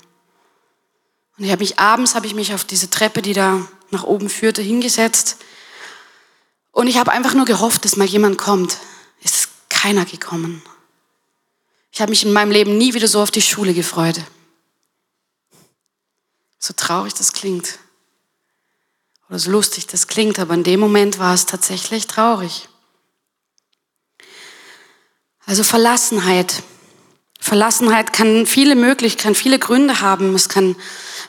Und 1.38 1.46
ich 1.46 1.52
habe 1.52 1.62
mich 1.62 1.80
abends 1.80 2.16
habe 2.16 2.28
ich 2.28 2.34
mich 2.34 2.54
auf 2.54 2.66
diese 2.66 2.90
Treppe, 2.90 3.22
die 3.22 3.32
da 3.32 3.66
nach 3.92 4.04
oben 4.04 4.30
führte, 4.30 4.62
hingesetzt. 4.62 5.38
Und 6.72 6.88
ich 6.88 6.98
habe 6.98 7.14
einfach 7.14 7.34
nur 7.34 7.46
gehofft, 7.46 7.86
dass 7.86 7.96
mal 7.96 8.06
jemand 8.06 8.38
kommt. 8.38 8.80
Ist 9.24 9.48
keiner 9.70 10.04
gekommen. 10.04 10.62
Ich 11.92 12.02
habe 12.02 12.10
mich 12.10 12.26
in 12.26 12.34
meinem 12.34 12.52
Leben 12.52 12.78
nie 12.78 12.94
wieder 12.94 13.08
so 13.08 13.22
auf 13.22 13.32
die 13.32 13.42
Schule 13.42 13.74
gefreut. 13.74 14.22
So 16.60 16.74
traurig 16.74 17.14
das 17.14 17.32
klingt. 17.32 17.80
Oder 19.30 19.40
so 19.40 19.50
lustig 19.50 19.88
das 19.88 20.08
klingt, 20.08 20.40
aber 20.40 20.56
in 20.56 20.64
dem 20.64 20.82
Moment 20.82 21.20
war 21.20 21.34
es 21.34 21.46
tatsächlich 21.46 22.08
traurig. 22.08 22.68
Also 25.46 25.64
Verlassenheit. 25.64 26.64
Verlassenheit 27.40 28.14
kann 28.14 28.46
viele 28.46 28.76
Möglichkeiten, 28.76 29.36
viele 29.36 29.60
Gründe 29.60 30.02
haben. 30.02 30.36
Es 30.36 30.50
kann 30.50 30.76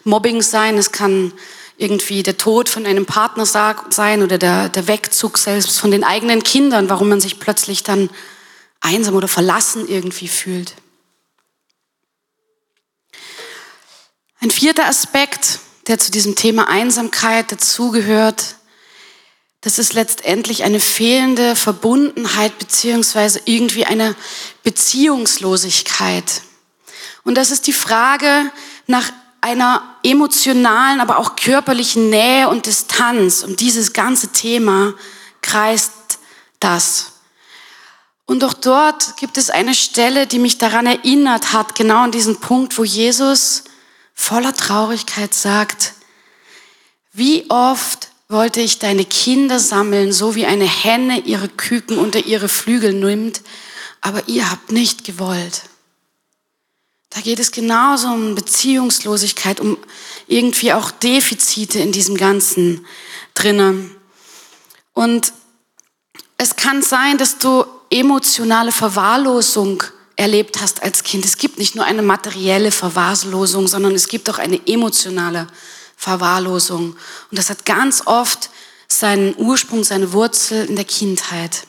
Mobbing 0.04 0.42
sein, 0.42 0.78
es 0.78 0.92
kann 0.92 1.32
irgendwie 1.76 2.22
der 2.22 2.36
Tod 2.36 2.68
von 2.68 2.86
einem 2.86 3.06
Partner 3.06 3.46
sein 3.46 4.22
oder 4.22 4.36
der, 4.36 4.68
der 4.68 4.88
Wegzug 4.88 5.38
selbst 5.38 5.78
von 5.78 5.90
den 5.90 6.02
eigenen 6.02 6.42
Kindern, 6.42 6.88
warum 6.88 7.08
man 7.08 7.20
sich 7.20 7.38
plötzlich 7.38 7.84
dann 7.84 8.10
einsam 8.80 9.14
oder 9.14 9.28
verlassen 9.28 9.88
irgendwie 9.88 10.28
fühlt. 10.28 10.74
Ein 14.40 14.50
vierter 14.50 14.86
Aspekt, 14.86 15.60
der 15.86 15.98
zu 15.98 16.10
diesem 16.10 16.34
Thema 16.34 16.68
Einsamkeit 16.68 17.50
dazugehört, 17.50 18.56
das 19.60 19.78
ist 19.78 19.92
letztendlich 19.92 20.62
eine 20.62 20.80
fehlende 20.80 21.56
Verbundenheit 21.56 22.58
beziehungsweise 22.58 23.40
irgendwie 23.44 23.84
eine 23.84 24.14
Beziehungslosigkeit. 24.62 26.42
Und 27.24 27.34
das 27.34 27.50
ist 27.50 27.66
die 27.66 27.72
Frage 27.72 28.50
nach 28.86 29.10
einer 29.40 29.96
emotionalen, 30.02 31.00
aber 31.00 31.18
auch 31.18 31.36
körperlichen 31.36 32.10
Nähe 32.10 32.48
und 32.48 32.66
Distanz. 32.66 33.42
Um 33.42 33.56
dieses 33.56 33.92
ganze 33.92 34.28
Thema 34.28 34.94
kreist 35.42 35.92
das. 36.60 37.12
Und 38.26 38.44
auch 38.44 38.54
dort 38.54 39.16
gibt 39.16 39.38
es 39.38 39.50
eine 39.50 39.74
Stelle, 39.74 40.26
die 40.26 40.38
mich 40.38 40.58
daran 40.58 40.86
erinnert 40.86 41.52
hat, 41.52 41.74
genau 41.74 42.02
an 42.02 42.12
diesen 42.12 42.40
Punkt, 42.40 42.76
wo 42.76 42.84
Jesus 42.84 43.64
voller 44.14 44.52
Traurigkeit 44.52 45.32
sagt, 45.32 45.94
wie 47.12 47.48
oft 47.48 48.07
wollte 48.28 48.61
ich 48.61 48.78
deine 48.78 49.06
Kinder 49.06 49.58
sammeln, 49.58 50.12
so 50.12 50.35
wie 50.35 50.44
eine 50.44 50.66
Henne 50.66 51.20
ihre 51.20 51.49
Küken 51.49 51.99
unter 51.99 52.26
ihre 52.26 52.49
Flügel 52.49 52.92
nimmt, 52.92 53.40
aber 54.02 54.28
ihr 54.28 54.50
habt 54.50 54.70
nicht 54.70 55.04
gewollt. 55.04 55.62
Da 57.11 57.23
geht 57.23 57.38
es 57.38 57.52
genauso 57.52 58.08
um 58.08 58.35
Beziehungslosigkeit, 58.35 59.61
um 59.61 59.78
irgendwie 60.26 60.75
auch 60.75 60.90
Defizite 60.90 61.78
in 61.78 61.90
diesem 61.90 62.18
Ganzen 62.18 62.87
drinnen. 63.32 63.97
Und 64.92 65.32
es 66.37 66.54
kann 66.56 66.82
sein, 66.82 67.16
dass 67.16 67.38
du 67.38 67.64
emotionale 67.90 68.73
Verwahrlosung 68.73 69.82
erlebt 70.16 70.61
hast 70.61 70.82
als 70.82 71.02
Kind. 71.02 71.25
Es 71.25 71.38
gibt 71.38 71.58
nicht 71.58 71.75
nur 71.75 71.87
eine 71.87 72.02
materielle 72.02 72.73
Verwahrlosung, 72.73 73.68
sondern 73.68 73.94
es 73.94 74.08
gibt 74.08 74.28
auch 74.28 74.38
eine 74.38 74.61
emotionale 74.66 75.47
Verwahrlosung. 75.47 75.77
Und 76.00 76.96
das 77.38 77.50
hat 77.50 77.66
ganz 77.66 78.06
oft 78.06 78.50
seinen 78.88 79.34
Ursprung, 79.36 79.84
seine 79.84 80.12
Wurzel 80.12 80.66
in 80.66 80.76
der 80.76 80.84
Kindheit. 80.84 81.66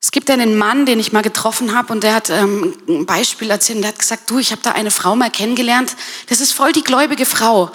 Es 0.00 0.10
gibt 0.10 0.30
einen 0.30 0.56
Mann, 0.56 0.86
den 0.86 0.98
ich 0.98 1.12
mal 1.12 1.22
getroffen 1.22 1.76
habe 1.76 1.92
und 1.92 2.02
der 2.02 2.14
hat 2.14 2.30
ähm, 2.30 2.74
ein 2.88 3.04
Beispiel 3.04 3.50
erzählt 3.50 3.76
und 3.76 3.82
der 3.82 3.92
hat 3.92 3.98
gesagt, 3.98 4.30
du, 4.30 4.38
ich 4.38 4.50
habe 4.50 4.62
da 4.62 4.72
eine 4.72 4.90
Frau 4.90 5.14
mal 5.14 5.30
kennengelernt, 5.30 5.94
das 6.28 6.40
ist 6.40 6.52
voll 6.52 6.72
die 6.72 6.82
gläubige 6.82 7.26
Frau. 7.26 7.70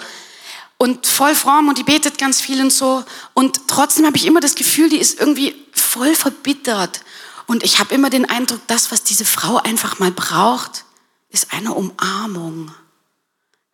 Und 0.78 1.06
voll 1.06 1.34
fromm 1.34 1.68
und 1.68 1.78
die 1.78 1.84
betet 1.84 2.18
ganz 2.18 2.40
viel 2.40 2.60
und 2.60 2.70
so. 2.70 3.02
Und 3.32 3.68
trotzdem 3.68 4.04
habe 4.04 4.16
ich 4.16 4.26
immer 4.26 4.40
das 4.40 4.56
Gefühl, 4.56 4.90
die 4.90 4.98
ist 4.98 5.18
irgendwie 5.18 5.54
voll 5.72 6.14
verbittert. 6.14 7.00
Und 7.46 7.62
ich 7.62 7.78
habe 7.78 7.94
immer 7.94 8.10
den 8.10 8.28
Eindruck, 8.28 8.60
das, 8.66 8.92
was 8.92 9.02
diese 9.02 9.24
Frau 9.24 9.56
einfach 9.56 9.98
mal 10.00 10.10
braucht, 10.10 10.84
ist 11.30 11.54
eine 11.54 11.72
Umarmung. 11.72 12.74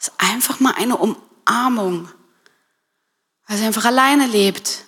Ist 0.02 0.12
einfach 0.18 0.58
mal 0.58 0.74
eine 0.74 0.96
Umarmung. 0.96 2.08
Weil 3.46 3.56
sie 3.56 3.64
einfach 3.64 3.84
alleine 3.84 4.26
lebt. 4.26 4.84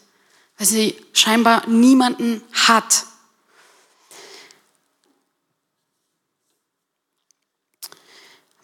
Weil 0.59 0.67
sie 0.67 1.01
scheinbar 1.13 1.69
niemanden 1.69 2.43
hat. 2.53 3.07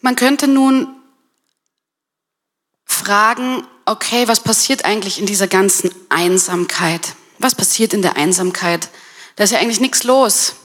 Man 0.01 0.17
könnte 0.17 0.49
nun 0.49 0.93
fragen, 2.83 3.65
okay, 3.85 4.27
was 4.27 4.41
passiert 4.41 4.83
eigentlich 4.83 5.19
in 5.19 5.27
dieser 5.27 5.47
ganzen 5.47 5.89
Einsamkeit? 6.09 7.15
Was 7.39 7.55
passiert 7.55 7.93
in 7.93 8.01
der 8.01 8.17
Einsamkeit? 8.17 8.89
Da 9.37 9.45
ist 9.45 9.51
ja 9.51 9.59
eigentlich 9.59 9.79
nichts 9.79 10.03
los. 10.03 10.55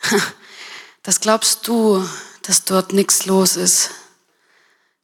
Das 1.02 1.20
glaubst 1.22 1.66
du, 1.66 2.06
dass 2.42 2.66
dort 2.66 2.92
nichts 2.92 3.24
los 3.24 3.56
ist. 3.56 3.90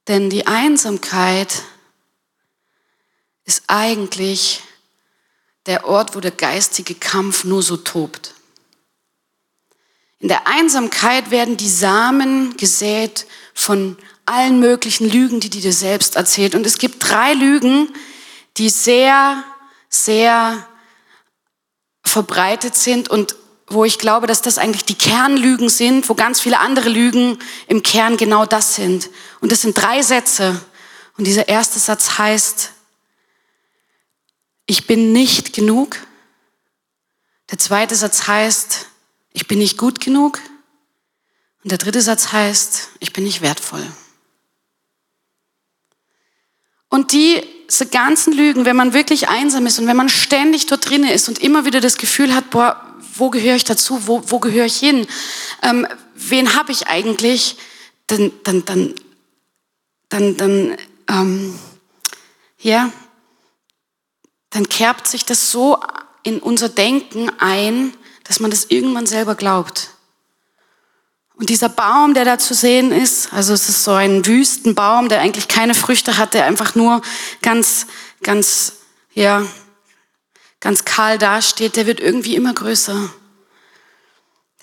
Denn 0.08 0.30
die 0.30 0.46
Einsamkeit 0.46 1.62
ist 3.44 3.64
eigentlich 3.66 4.62
der 5.66 5.86
Ort, 5.86 6.14
wo 6.14 6.20
der 6.20 6.30
geistige 6.30 6.94
Kampf 6.94 7.44
nur 7.44 7.62
so 7.62 7.76
tobt. 7.76 8.34
In 10.18 10.28
der 10.28 10.46
Einsamkeit 10.46 11.30
werden 11.30 11.56
die 11.56 11.68
Samen 11.68 12.56
gesät 12.56 13.26
von 13.54 13.96
allen 14.25 14.60
möglichen 14.60 15.08
Lügen, 15.08 15.40
die 15.40 15.50
dir 15.50 15.72
selbst 15.72 16.16
erzählt. 16.16 16.54
Und 16.54 16.66
es 16.66 16.78
gibt 16.78 17.08
drei 17.08 17.34
Lügen, 17.34 17.92
die 18.56 18.70
sehr, 18.70 19.44
sehr 19.88 20.66
verbreitet 22.04 22.75
sind 22.75 23.08
und 23.08 23.36
wo 23.68 23.85
ich 23.85 23.99
glaube, 23.99 24.26
dass 24.26 24.42
das 24.42 24.58
eigentlich 24.58 24.85
die 24.85 24.94
Kernlügen 24.94 25.68
sind, 25.68 26.08
wo 26.08 26.14
ganz 26.14 26.40
viele 26.40 26.61
andere 26.61 26.88
Lügen 26.88 27.38
im 27.66 27.82
Kern 27.82 28.16
genau 28.16 28.46
das 28.46 28.76
sind. 28.76 29.11
Und 29.40 29.50
das 29.50 29.62
sind 29.62 29.76
drei 29.76 30.02
Sätze. 30.02 30.61
Und 31.16 31.26
dieser 31.26 31.49
erste 31.49 31.78
Satz 31.78 32.18
heißt, 32.18 32.73
ich 34.66 34.87
bin 34.87 35.12
nicht 35.12 35.52
genug. 35.52 35.96
Der 37.50 37.58
zweite 37.58 37.94
Satz 37.94 38.28
heißt, 38.28 38.87
ich 39.32 39.49
bin 39.49 39.58
nicht 39.58 39.78
gut 39.78 40.00
genug. 40.00 40.40
Und 41.64 41.73
der 41.73 41.78
dritte 41.78 42.00
Satz 42.00 42.32
heißt, 42.32 42.90
ich 43.00 43.12
bin 43.12 43.25
nicht 43.25 43.42
wertvoll. 43.42 43.85
Und 46.88 47.12
diese 47.12 47.87
ganzen 47.90 48.32
Lügen, 48.32 48.64
wenn 48.64 48.76
man 48.76 48.92
wirklich 48.92 49.28
einsam 49.28 49.66
ist 49.66 49.78
und 49.80 49.88
wenn 49.88 49.96
man 49.96 50.08
ständig 50.08 50.66
dort 50.66 50.88
drinnen 50.88 51.11
ist 51.11 51.28
und 51.28 51.40
immer 51.40 51.64
wieder 51.64 51.80
das 51.80 51.96
Gefühl 51.96 52.35
hat, 52.35 52.50
boah, 52.50 52.96
wo 53.18 53.30
gehöre 53.30 53.56
ich 53.56 53.64
dazu, 53.64 54.06
wo, 54.06 54.23
wo 54.26 54.38
gehöre 54.38 54.66
ich 54.66 54.78
hin, 54.78 55.06
ähm, 55.62 55.87
wen 56.14 56.54
habe 56.54 56.73
ich 56.73 56.87
eigentlich, 56.88 57.56
dann, 58.06 58.32
dann, 58.44 58.64
dann, 58.64 58.94
dann, 60.08 60.37
dann, 60.37 60.76
ähm, 61.08 61.58
ja, 62.58 62.92
dann 64.50 64.68
kerbt 64.68 65.08
sich 65.08 65.25
das 65.25 65.50
so 65.50 65.78
in 66.23 66.38
unser 66.38 66.68
Denken 66.68 67.30
ein, 67.38 67.92
dass 68.25 68.40
man 68.40 68.50
das 68.50 68.66
irgendwann 68.66 69.06
selber 69.06 69.35
glaubt. 69.35 69.90
Und 71.35 71.50
dieser 71.50 71.68
Baum, 71.68 72.14
der 72.14 72.25
da 72.25 72.38
zu 72.38 72.54
sehen 72.54 72.92
ist, 72.92 73.32
also 73.32 73.52
es 73.52 73.68
ist 73.68 73.85
so 73.85 73.92
ein 73.92 74.25
Wüstenbaum, 74.25 75.11
der 75.11 75.20
eigentlich 75.20 75.49
keine 75.49 75.75
Früchte 75.75 76.16
hat, 76.16 76.32
der 76.32 76.46
einfach 76.46 76.75
nur 76.75 77.02
ganz, 77.42 77.87
ganz, 78.23 78.73
ja, 79.12 79.44
ganz 80.60 80.84
kahl 80.84 81.18
dasteht, 81.18 81.76
der 81.76 81.86
wird 81.86 82.00
irgendwie 82.00 82.36
immer 82.36 82.54
größer. 82.54 83.10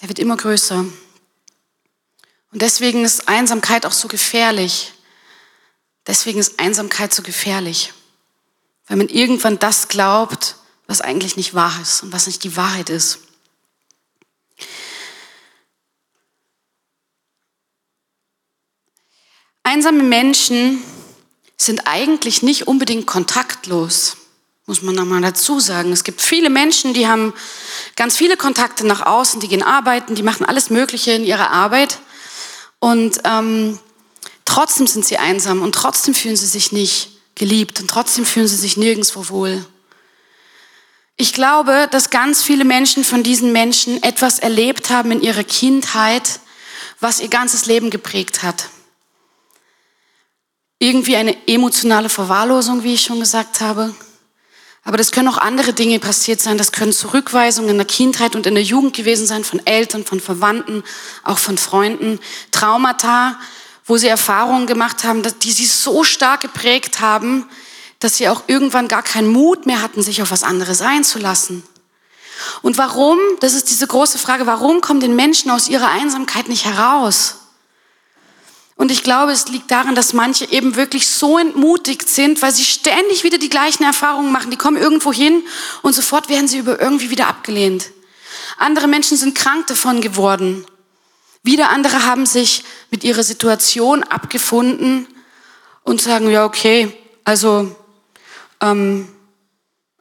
Der 0.02 0.10
wird 0.10 0.20
immer 0.20 0.38
größer. 0.38 0.80
Und 0.80 2.62
deswegen 2.62 3.04
ist 3.04 3.28
Einsamkeit 3.28 3.86
auch 3.86 3.92
so 3.92 4.08
gefährlich. 4.08 4.94
Deswegen 6.06 6.40
ist 6.40 6.60
Einsamkeit 6.60 7.14
so 7.14 7.24
gefährlich. 7.24 7.94
Weil 8.88 8.98
man 8.98 9.10
irgendwann 9.10 9.60
das 9.60 9.88
glaubt, 9.88 10.58
was 10.88 11.02
eigentlich 11.02 11.38
nicht 11.38 11.54
wahr 11.54 11.80
ist 11.82 12.04
und 12.04 12.12
was 12.12 12.28
nicht 12.28 12.44
die 12.44 12.56
Wahrheit 12.58 12.90
ist. 12.90 13.20
Einsame 19.64 20.04
Menschen 20.04 20.84
sind 21.58 21.88
eigentlich 21.88 22.44
nicht 22.44 22.68
unbedingt 22.68 23.08
kontaktlos, 23.08 24.18
muss 24.66 24.82
man 24.82 24.96
nochmal 24.96 25.22
dazu 25.22 25.60
sagen. 25.60 25.92
Es 25.92 26.04
gibt 26.04 26.22
viele 26.22 26.50
Menschen, 26.50 26.94
die 26.94 27.08
haben 27.08 27.34
ganz 27.96 28.18
viele 28.18 28.38
Kontakte 28.38 28.86
nach 28.86 29.06
außen, 29.06 29.40
die 29.40 29.48
gehen 29.48 29.64
arbeiten, 29.64 30.16
die 30.16 30.24
machen 30.24 30.46
alles 30.46 30.70
Mögliche 30.70 31.12
in 31.12 31.26
ihrer 31.26 31.52
Arbeit 31.52 32.00
und 32.80 33.20
ähm, 33.26 33.80
trotzdem 34.46 34.88
sind 34.88 35.06
sie 35.06 35.18
einsam 35.18 35.62
und 35.62 35.76
trotzdem 35.76 36.14
fühlen 36.14 36.38
sie 36.38 36.48
sich 36.48 36.72
nicht 36.72 37.10
geliebt 37.36 37.80
und 37.82 37.90
trotzdem 37.90 38.26
fühlen 38.26 38.48
sie 38.48 38.56
sich 38.56 38.78
nirgendwo 38.78 39.30
wohl. 39.30 39.66
Ich 41.18 41.34
glaube, 41.34 41.88
dass 41.92 42.10
ganz 42.10 42.42
viele 42.42 42.66
Menschen 42.66 43.04
von 43.04 43.24
diesen 43.24 43.52
Menschen 43.52 44.02
etwas 44.02 44.40
erlebt 44.40 44.90
haben 44.90 45.12
in 45.12 45.22
ihrer 45.22 45.44
Kindheit, 45.44 46.40
was 47.00 47.20
ihr 47.20 47.28
ganzes 47.28 47.66
Leben 47.66 47.90
geprägt 47.90 48.44
hat 48.44 48.70
irgendwie 50.84 51.16
eine 51.16 51.36
emotionale 51.48 52.10
Verwahrlosung, 52.10 52.84
wie 52.84 52.96
ich 52.96 53.02
schon 53.02 53.20
gesagt 53.20 53.62
habe. 53.62 53.96
Aber 54.86 54.98
das 54.98 55.12
können 55.12 55.30
auch 55.30 55.38
andere 55.38 55.74
Dinge 55.74 56.00
passiert 56.00 56.42
sein. 56.42 56.58
Das 56.58 56.74
können 56.74 56.92
Zurückweisungen 56.92 57.70
in 57.70 57.78
der 57.78 57.88
Kindheit 57.88 58.36
und 58.36 58.46
in 58.46 58.56
der 58.56 58.64
Jugend 58.64 58.96
gewesen 58.96 59.26
sein 59.26 59.44
von 59.44 59.66
Eltern, 59.66 60.04
von 60.04 60.20
Verwandten, 60.20 60.84
auch 61.24 61.38
von 61.38 61.58
Freunden. 61.58 62.20
Traumata, 62.52 63.40
wo 63.86 63.98
sie 63.98 64.08
Erfahrungen 64.08 64.68
gemacht 64.68 65.04
haben, 65.04 65.24
die 65.42 65.52
sie 65.52 65.66
so 65.66 66.04
stark 66.04 66.42
geprägt 66.42 67.00
haben, 67.00 67.48
dass 68.00 68.18
sie 68.18 68.28
auch 68.28 68.44
irgendwann 68.48 68.90
gar 68.90 69.04
keinen 69.04 69.30
Mut 69.30 69.66
mehr 69.66 69.82
hatten, 69.82 70.02
sich 70.02 70.22
auf 70.22 70.32
was 70.32 70.44
anderes 70.44 70.82
einzulassen. 70.82 71.64
Und 72.62 72.78
warum, 72.78 73.20
das 73.40 73.54
ist 73.54 73.70
diese 73.70 73.88
große 73.88 74.18
Frage, 74.18 74.46
warum 74.46 74.82
kommen 74.82 75.00
den 75.00 75.16
Menschen 75.16 75.50
aus 75.52 75.70
ihrer 75.70 75.90
Einsamkeit 75.90 76.50
nicht 76.50 76.66
heraus? 76.66 77.43
Und 78.84 78.92
ich 78.92 79.02
glaube, 79.02 79.32
es 79.32 79.48
liegt 79.48 79.72
daran, 79.72 79.96
dass 79.96 80.12
manche 80.12 80.44
eben 80.52 80.76
wirklich 80.76 81.08
so 81.08 81.38
entmutigt 81.38 82.10
sind, 82.10 82.42
weil 82.42 82.52
sie 82.52 82.66
ständig 82.66 83.24
wieder 83.24 83.38
die 83.38 83.48
gleichen 83.48 83.84
Erfahrungen 83.84 84.30
machen. 84.30 84.52
Die 84.52 84.58
kommen 84.58 84.76
irgendwo 84.76 85.14
hin 85.14 85.42
und 85.84 85.96
sofort 85.96 86.28
werden 86.28 86.50
sie 86.50 86.58
über 86.58 86.82
irgendwie 86.82 87.10
wieder 87.10 87.30
abgelehnt. 87.30 87.92
Andere 88.58 88.88
Menschen 88.88 89.16
sind 89.16 89.36
krank 89.36 89.68
davon 89.68 90.02
geworden. 90.02 90.66
Wieder 91.44 91.70
andere 91.70 92.06
haben 92.06 92.26
sich 92.26 92.66
mit 92.92 93.06
ihrer 93.06 93.24
Situation 93.24 94.04
abgefunden 94.04 95.08
und 95.84 96.02
sagen, 96.02 96.30
ja, 96.30 96.44
okay, 96.44 96.92
also 97.24 97.74
ähm, 98.60 99.08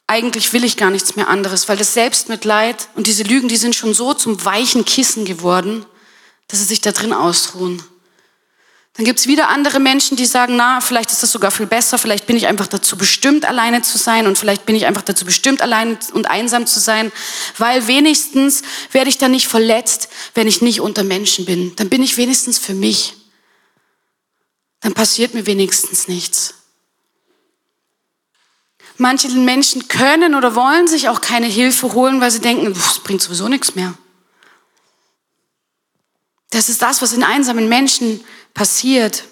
eigentlich 0.09 0.53
will 0.55 0.65
ich 0.65 0.77
gar 0.77 0.91
nichts 0.91 1.15
mehr 1.15 1.29
anderes, 1.29 1.69
weil 1.69 1.77
das 1.77 1.95
Selbstmitleid 1.95 2.89
und 2.97 3.07
diese 3.07 3.23
Lügen, 3.23 3.47
die 3.47 3.59
sind 3.59 3.77
schon 3.77 3.95
so 3.95 4.13
zum 4.13 4.45
weichen 4.45 4.85
Kissen 4.85 5.25
geworden, 5.25 5.87
dass 6.49 6.59
sie 6.59 6.65
sich 6.65 6.81
da 6.81 6.91
drin 6.91 7.13
ausruhen. 7.13 7.81
Dann 8.95 9.07
gibt 9.07 9.21
es 9.21 9.27
wieder 9.27 9.49
andere 9.49 9.81
Menschen, 9.81 10.19
die 10.19 10.27
sagen, 10.27 10.57
na, 10.57 10.83
vielleicht 10.83 11.11
ist 11.11 11.23
das 11.23 11.33
sogar 11.33 11.51
viel 11.51 11.67
besser, 11.67 11.97
vielleicht 11.97 12.27
bin 12.27 12.37
ich 12.37 12.47
einfach 12.47 12.67
dazu 12.67 12.99
bestimmt, 12.99 13.47
alleine 13.47 13.81
zu 13.81 13.97
sein 13.97 14.27
und 14.27 14.37
vielleicht 14.37 14.67
bin 14.67 14.77
ich 14.77 14.85
einfach 14.85 15.03
dazu 15.03 15.25
bestimmt, 15.25 15.63
allein 15.63 15.97
und 16.13 16.27
einsam 16.27 16.67
zu 16.67 16.79
sein, 16.79 17.11
weil 17.57 17.87
wenigstens 17.87 18.63
werde 18.91 19.09
ich 19.09 19.17
dann 19.17 19.31
nicht 19.31 19.49
verletzt, 19.49 20.11
wenn 20.35 20.47
ich 20.47 20.61
nicht 20.61 20.83
unter 20.83 21.05
Menschen 21.05 21.47
bin. 21.47 21.75
Dann 21.77 21.89
bin 21.89 22.03
ich 22.03 22.19
wenigstens 22.19 22.59
für 22.59 22.75
mich. 22.75 23.15
Dann 24.81 24.93
passiert 24.93 25.33
mir 25.33 25.47
wenigstens 25.47 26.07
nichts. 26.07 26.55
Manche 28.99 29.29
Menschen 29.31 29.89
können 29.89 30.35
oder 30.35 30.55
wollen 30.55 30.87
sich 30.87 31.09
auch 31.09 31.23
keine 31.23 31.47
Hilfe 31.47 31.95
holen, 31.95 32.21
weil 32.21 32.31
sie 32.31 32.41
denken, 32.41 32.71
es 32.73 32.99
bringt 32.99 33.23
sowieso 33.23 33.49
nichts 33.49 33.75
mehr. 33.75 33.95
Das 36.53 36.69
ist 36.69 36.83
das, 36.83 37.01
was 37.01 37.15
in 37.15 37.25
einsamen 37.25 37.69
Menschen 37.69 38.23
passiert. 38.53 39.25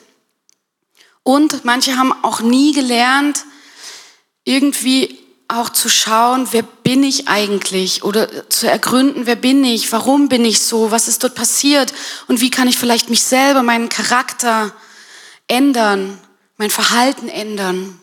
Und 1.22 1.64
manche 1.66 1.96
haben 1.96 2.12
auch 2.24 2.40
nie 2.40 2.72
gelernt, 2.72 3.44
irgendwie 4.44 5.18
auch 5.46 5.68
zu 5.68 5.88
schauen, 5.88 6.48
wer 6.52 6.62
bin 6.62 7.02
ich 7.02 7.28
eigentlich 7.28 8.04
oder 8.04 8.48
zu 8.48 8.70
ergründen, 8.70 9.26
wer 9.26 9.36
bin 9.36 9.64
ich, 9.64 9.92
warum 9.92 10.28
bin 10.28 10.44
ich 10.44 10.60
so, 10.60 10.90
was 10.90 11.08
ist 11.08 11.22
dort 11.22 11.34
passiert 11.34 11.92
und 12.26 12.40
wie 12.40 12.50
kann 12.50 12.68
ich 12.68 12.78
vielleicht 12.78 13.10
mich 13.10 13.22
selber, 13.22 13.62
meinen 13.62 13.90
Charakter 13.90 14.72
ändern, 15.46 16.18
mein 16.56 16.70
Verhalten 16.70 17.28
ändern. 17.28 18.00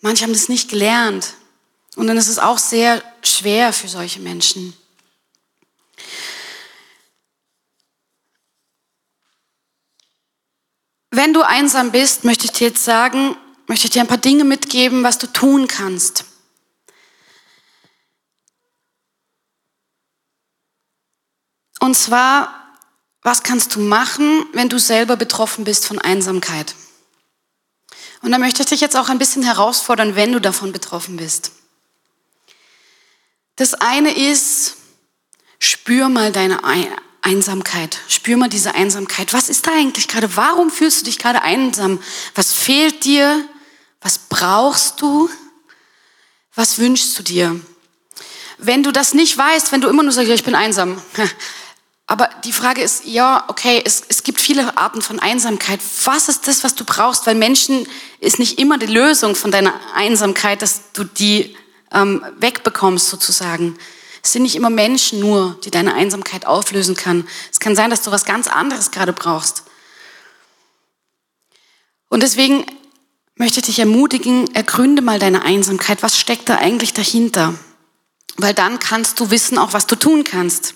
Manche 0.00 0.24
haben 0.24 0.32
das 0.32 0.48
nicht 0.48 0.70
gelernt 0.70 1.34
und 1.94 2.08
dann 2.08 2.16
ist 2.16 2.28
es 2.28 2.38
auch 2.38 2.58
sehr 2.58 3.00
schwer 3.22 3.72
für 3.72 3.88
solche 3.88 4.20
Menschen. 4.20 4.74
Wenn 11.10 11.32
du 11.32 11.42
einsam 11.42 11.90
bist, 11.90 12.24
möchte 12.24 12.44
ich 12.44 12.52
dir 12.52 12.68
jetzt 12.68 12.84
sagen, 12.84 13.36
möchte 13.66 13.86
ich 13.86 13.90
dir 13.92 14.00
ein 14.00 14.08
paar 14.08 14.18
Dinge 14.18 14.44
mitgeben, 14.44 15.02
was 15.02 15.18
du 15.18 15.26
tun 15.26 15.66
kannst. 15.66 16.24
Und 21.80 21.96
zwar, 21.96 22.76
was 23.22 23.42
kannst 23.42 23.74
du 23.74 23.80
machen, 23.80 24.46
wenn 24.52 24.68
du 24.68 24.78
selber 24.78 25.16
betroffen 25.16 25.64
bist 25.64 25.86
von 25.86 25.98
Einsamkeit? 25.98 26.74
Und 28.20 28.32
da 28.32 28.38
möchte 28.38 28.62
ich 28.62 28.68
dich 28.68 28.80
jetzt 28.80 28.96
auch 28.96 29.08
ein 29.08 29.18
bisschen 29.18 29.44
herausfordern, 29.44 30.16
wenn 30.16 30.32
du 30.32 30.40
davon 30.40 30.72
betroffen 30.72 31.16
bist. 31.16 31.52
Das 33.56 33.74
eine 33.74 34.16
ist, 34.16 34.76
spür 35.58 36.08
mal 36.08 36.32
deine 36.32 36.64
Einsamkeit. 37.28 37.98
Spür 38.08 38.38
mal 38.38 38.48
diese 38.48 38.74
Einsamkeit. 38.74 39.34
Was 39.34 39.50
ist 39.50 39.66
da 39.66 39.72
eigentlich 39.72 40.08
gerade? 40.08 40.34
Warum 40.34 40.70
fühlst 40.70 41.00
du 41.00 41.04
dich 41.04 41.18
gerade 41.18 41.42
einsam? 41.42 42.00
Was 42.34 42.52
fehlt 42.52 43.04
dir? 43.04 43.44
Was 44.00 44.18
brauchst 44.18 45.02
du? 45.02 45.28
Was 46.54 46.78
wünschst 46.78 47.18
du 47.18 47.22
dir? 47.22 47.60
Wenn 48.56 48.82
du 48.82 48.92
das 48.92 49.12
nicht 49.12 49.36
weißt, 49.36 49.72
wenn 49.72 49.82
du 49.82 49.88
immer 49.88 50.02
nur 50.02 50.12
sagst, 50.12 50.28
ja, 50.28 50.34
ich 50.34 50.44
bin 50.44 50.54
einsam. 50.54 51.00
Aber 52.06 52.30
die 52.44 52.52
Frage 52.52 52.80
ist, 52.80 53.04
ja, 53.04 53.44
okay, 53.48 53.82
es, 53.84 54.02
es 54.08 54.22
gibt 54.22 54.40
viele 54.40 54.78
Arten 54.78 55.02
von 55.02 55.20
Einsamkeit. 55.20 55.80
Was 56.04 56.30
ist 56.30 56.48
das, 56.48 56.64
was 56.64 56.74
du 56.74 56.84
brauchst? 56.84 57.26
Weil 57.26 57.34
Menschen 57.34 57.86
ist 58.20 58.38
nicht 58.38 58.58
immer 58.58 58.78
die 58.78 58.86
Lösung 58.86 59.34
von 59.34 59.50
deiner 59.50 59.74
Einsamkeit, 59.94 60.62
dass 60.62 60.92
du 60.94 61.04
die 61.04 61.54
ähm, 61.92 62.24
wegbekommst 62.38 63.10
sozusagen. 63.10 63.76
Es 64.22 64.32
sind 64.32 64.42
nicht 64.42 64.56
immer 64.56 64.70
Menschen 64.70 65.20
nur, 65.20 65.58
die 65.64 65.70
deine 65.70 65.94
Einsamkeit 65.94 66.46
auflösen 66.46 66.94
kann. 66.94 67.26
Es 67.50 67.60
kann 67.60 67.76
sein, 67.76 67.90
dass 67.90 68.02
du 68.02 68.10
was 68.10 68.24
ganz 68.24 68.46
anderes 68.46 68.90
gerade 68.90 69.12
brauchst. 69.12 69.64
Und 72.08 72.22
deswegen 72.22 72.64
möchte 73.36 73.60
ich 73.60 73.66
dich 73.66 73.78
ermutigen, 73.78 74.52
ergründe 74.54 75.02
mal 75.02 75.18
deine 75.18 75.42
Einsamkeit. 75.42 76.02
Was 76.02 76.18
steckt 76.18 76.48
da 76.48 76.56
eigentlich 76.56 76.92
dahinter? 76.92 77.54
Weil 78.36 78.54
dann 78.54 78.78
kannst 78.78 79.20
du 79.20 79.30
wissen 79.30 79.58
auch, 79.58 79.72
was 79.72 79.86
du 79.86 79.96
tun 79.96 80.24
kannst. 80.24 80.74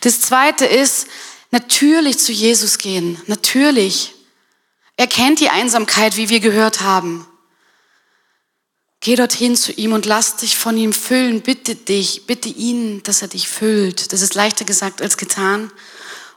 Das 0.00 0.20
zweite 0.20 0.64
ist, 0.64 1.06
natürlich 1.50 2.18
zu 2.18 2.32
Jesus 2.32 2.78
gehen. 2.78 3.20
Natürlich. 3.26 4.14
Er 4.96 5.06
kennt 5.06 5.40
die 5.40 5.50
Einsamkeit, 5.50 6.16
wie 6.16 6.28
wir 6.28 6.40
gehört 6.40 6.80
haben. 6.80 7.26
Geh 9.00 9.14
dorthin 9.14 9.56
zu 9.56 9.72
ihm 9.72 9.92
und 9.92 10.06
lass 10.06 10.36
dich 10.36 10.56
von 10.56 10.76
ihm 10.76 10.92
füllen. 10.92 11.42
Bitte 11.42 11.76
dich, 11.76 12.26
bitte 12.26 12.48
ihn, 12.48 13.02
dass 13.04 13.22
er 13.22 13.28
dich 13.28 13.48
füllt. 13.48 14.12
Das 14.12 14.22
ist 14.22 14.34
leichter 14.34 14.64
gesagt 14.64 15.00
als 15.00 15.16
getan. 15.16 15.70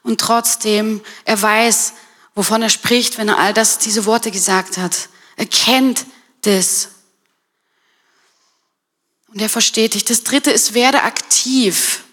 Und 0.04 0.22
trotzdem, 0.22 1.02
er 1.26 1.42
weiß, 1.42 1.94
wovon 2.36 2.62
er 2.62 2.70
spricht, 2.70 3.18
wenn 3.18 3.30
er 3.30 3.40
all 3.40 3.54
das, 3.54 3.80
diese 3.80 4.06
Worte 4.06 4.32
gesagt 4.32 4.78
hat. 4.78 5.10
Er 5.38 5.48
kennt 5.48 6.06
das. 6.42 6.90
Und 9.28 9.42
er 9.42 9.50
versteht 9.50 9.96
dich. 9.96 10.06
Das 10.06 10.24
dritte 10.24 10.52
ist, 10.52 10.74
werde 10.74 11.04
aktiv. 11.04 12.04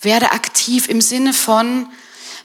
Werde 0.00 0.32
aktiv 0.32 0.88
im 0.88 1.00
Sinne 1.00 1.32
von, 1.32 1.90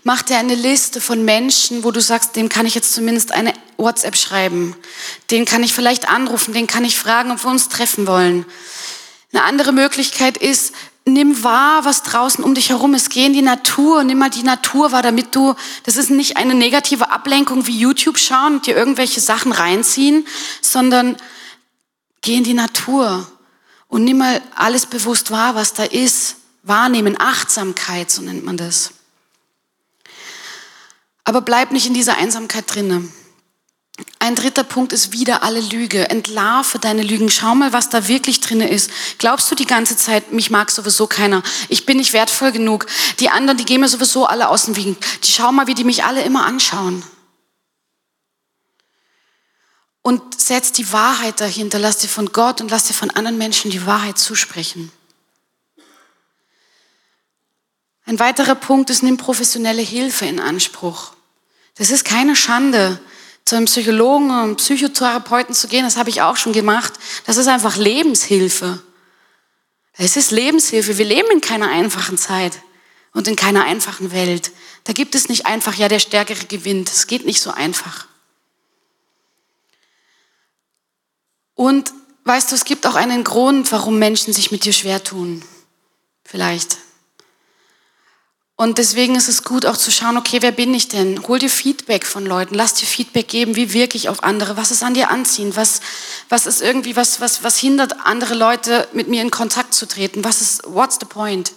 mach 0.04 0.22
dir 0.22 0.38
eine 0.38 0.56
Liste 0.56 1.02
von 1.02 1.24
Menschen, 1.24 1.84
wo 1.84 1.92
du 1.92 2.02
sagst, 2.02 2.36
dem 2.36 2.50
kann 2.50 2.66
ich 2.66 2.76
jetzt 2.76 2.94
zumindest 2.94 3.32
eine 3.32 3.54
WhatsApp 3.78 4.16
schreiben. 4.16 4.76
Den 5.32 5.46
kann 5.46 5.64
ich 5.64 5.74
vielleicht 5.74 6.10
anrufen, 6.10 6.54
den 6.54 6.68
kann 6.68 6.86
ich 6.86 6.98
fragen, 6.98 7.32
ob 7.32 7.44
wir 7.44 7.52
uns 7.52 7.70
treffen 7.70 8.08
wollen. 8.08 8.46
Eine 9.32 9.44
andere 9.44 9.72
Möglichkeit 9.72 10.38
ist, 10.38 10.74
nimm 11.06 11.44
wahr, 11.44 11.86
was 11.86 12.04
draußen 12.04 12.44
um 12.44 12.54
dich 12.54 12.70
herum 12.70 12.94
ist. 12.94 13.10
Geh 13.10 13.26
in 13.26 13.34
die 13.34 13.42
Natur, 13.42 14.04
nimm 14.04 14.20
mal 14.20 14.30
die 14.30 14.44
Natur 14.44 14.92
wahr, 14.92 15.02
damit 15.02 15.36
du, 15.36 15.56
das 15.84 15.98
ist 15.98 16.10
nicht 16.10 16.38
eine 16.38 16.54
negative 16.54 17.12
Ablenkung 17.12 17.68
wie 17.68 17.78
YouTube 17.78 18.18
schauen 18.18 18.56
und 18.56 18.68
dir 18.68 18.76
irgendwelche 18.76 19.22
Sachen 19.22 19.52
reinziehen, 19.52 20.28
sondern 20.62 21.18
geh 22.22 22.36
in 22.36 22.44
die 22.44 22.54
Natur 22.54 23.28
und 23.88 24.04
nimm 24.04 24.20
mal 24.20 24.42
alles 24.56 24.86
bewusst 24.86 25.32
wahr, 25.32 25.56
was 25.56 25.74
da 25.74 25.84
ist. 25.84 26.38
Wahrnehmen, 26.64 27.20
Achtsamkeit, 27.20 28.10
so 28.10 28.22
nennt 28.22 28.46
man 28.46 28.56
das. 28.56 28.92
Aber 31.24 31.42
bleib 31.42 31.72
nicht 31.72 31.88
in 31.88 31.94
dieser 31.94 32.18
Einsamkeit 32.18 32.74
drinnen. 32.74 33.14
Ein 34.20 34.36
dritter 34.36 34.64
Punkt 34.64 34.92
ist 34.92 35.12
wieder 35.12 35.44
alle 35.44 35.62
Lüge. 35.62 36.10
Entlarve 36.10 36.80
deine 36.80 37.04
Lügen. 37.04 37.30
Schau 37.30 37.54
mal, 37.56 37.74
was 37.74 37.90
da 37.90 38.08
wirklich 38.08 38.42
drinne 38.42 38.70
ist. 38.70 38.90
Glaubst 39.20 39.52
du 39.52 39.56
die 39.56 39.66
ganze 39.66 39.96
Zeit, 39.96 40.32
mich 40.32 40.50
mag 40.50 40.72
sowieso 40.72 41.08
keiner. 41.08 41.44
Ich 41.70 41.86
bin 41.86 41.98
nicht 41.98 42.14
wertvoll 42.14 42.52
genug. 42.52 42.88
Die 43.20 43.30
anderen, 43.30 43.58
die 43.58 43.66
gehen 43.66 43.82
mir 43.82 43.90
sowieso 43.90 44.26
alle 44.26 44.50
aus 44.50 44.66
dem 44.66 44.76
Weg. 44.76 44.98
Die 45.22 45.32
schau 45.32 45.52
mal, 45.52 45.68
wie 45.68 45.76
die 45.76 45.84
mich 45.84 46.04
alle 46.04 46.24
immer 46.24 46.46
anschauen. 46.46 47.04
Und 50.02 50.42
setz 50.42 50.72
die 50.72 50.92
Wahrheit 50.92 51.40
dahinter. 51.40 51.80
Lass 51.80 51.98
dir 51.98 52.10
von 52.10 52.32
Gott 52.32 52.62
und 52.62 52.72
lass 52.72 52.86
dir 52.86 52.94
von 52.94 53.12
anderen 53.12 53.38
Menschen 53.38 53.72
die 53.72 53.86
Wahrheit 53.86 54.18
zusprechen. 54.18 54.92
Ein 58.06 58.20
weiterer 58.20 58.56
Punkt 58.56 58.90
ist, 58.90 59.04
nimm 59.04 59.18
professionelle 59.18 59.82
Hilfe 59.82 60.26
in 60.26 60.40
Anspruch. 60.40 61.13
Das 61.76 61.90
ist 61.90 62.06
keine 62.06 62.36
Schande 62.36 63.00
zu 63.46 63.56
einem 63.56 63.66
Psychologen 63.66 64.28
oder 64.28 64.44
einem 64.44 64.56
Psychotherapeuten 64.56 65.54
zu 65.54 65.68
gehen, 65.68 65.84
das 65.84 65.98
habe 65.98 66.10
ich 66.10 66.22
auch 66.22 66.38
schon 66.38 66.54
gemacht. 66.54 66.94
Das 67.26 67.38
ist 67.38 67.48
einfach 67.48 67.76
Lebenshilfe. 67.76 68.82
Es 69.94 70.16
ist 70.16 70.32
Lebenshilfe. 70.32 70.98
Wir 70.98 71.06
leben 71.06 71.30
in 71.32 71.42
keiner 71.42 71.70
einfachen 71.70 72.18
Zeit 72.18 72.54
und 73.14 73.28
in 73.28 73.36
keiner 73.36 73.64
einfachen 73.66 74.12
Welt. 74.12 74.52
Da 74.86 74.94
gibt 74.94 75.16
es 75.16 75.30
nicht 75.30 75.46
einfach, 75.46 75.76
ja, 75.76 75.88
der 75.88 76.00
Stärkere 76.00 76.46
gewinnt. 76.46 76.90
Es 76.90 77.08
geht 77.08 77.26
nicht 77.26 77.42
so 77.42 77.52
einfach. 77.52 78.08
Und 81.56 81.94
weißt 82.24 82.52
du, 82.52 82.56
es 82.56 82.66
gibt 82.66 82.88
auch 82.88 82.96
einen 82.96 83.24
Grund, 83.24 83.72
warum 83.72 84.00
Menschen 84.00 84.34
sich 84.34 84.52
mit 84.52 84.66
dir 84.66 84.74
schwer 84.74 85.04
tun. 85.04 85.44
Vielleicht. 86.24 86.78
Und 88.56 88.78
deswegen 88.78 89.16
ist 89.16 89.30
es 89.30 89.44
gut 89.44 89.66
auch 89.66 89.78
zu 89.78 89.92
schauen, 89.92 90.16
okay, 90.16 90.42
wer 90.42 90.52
bin 90.52 90.74
ich 90.76 90.88
denn? 90.88 91.28
Hol 91.28 91.40
dir 91.40 91.50
Feedback 91.50 92.06
von 92.06 92.24
Leuten, 92.26 92.54
lass 92.54 92.76
dir 92.76 92.86
Feedback 92.86 93.28
geben, 93.28 93.56
wie 93.56 93.74
wirke 93.74 93.98
ich 93.98 94.10
auf 94.10 94.24
andere, 94.24 94.58
was 94.58 94.70
ist 94.70 94.84
an 94.84 94.94
dir 94.94 95.10
anziehend, 95.10 95.56
was, 95.56 95.82
was 96.30 96.46
ist 96.46 96.62
irgendwie, 96.62 96.96
was, 96.96 97.20
was, 97.20 97.44
was 97.44 97.58
hindert 97.58 98.06
andere 98.06 98.36
Leute, 98.36 98.88
mit 98.94 99.08
mir 99.08 99.24
in 99.24 99.32
Kontakt 99.32 99.74
zu 99.74 99.88
treten, 99.88 100.24
was 100.24 100.42
ist, 100.42 100.62
what's 100.66 100.98
the 101.00 101.08
point? 101.08 101.54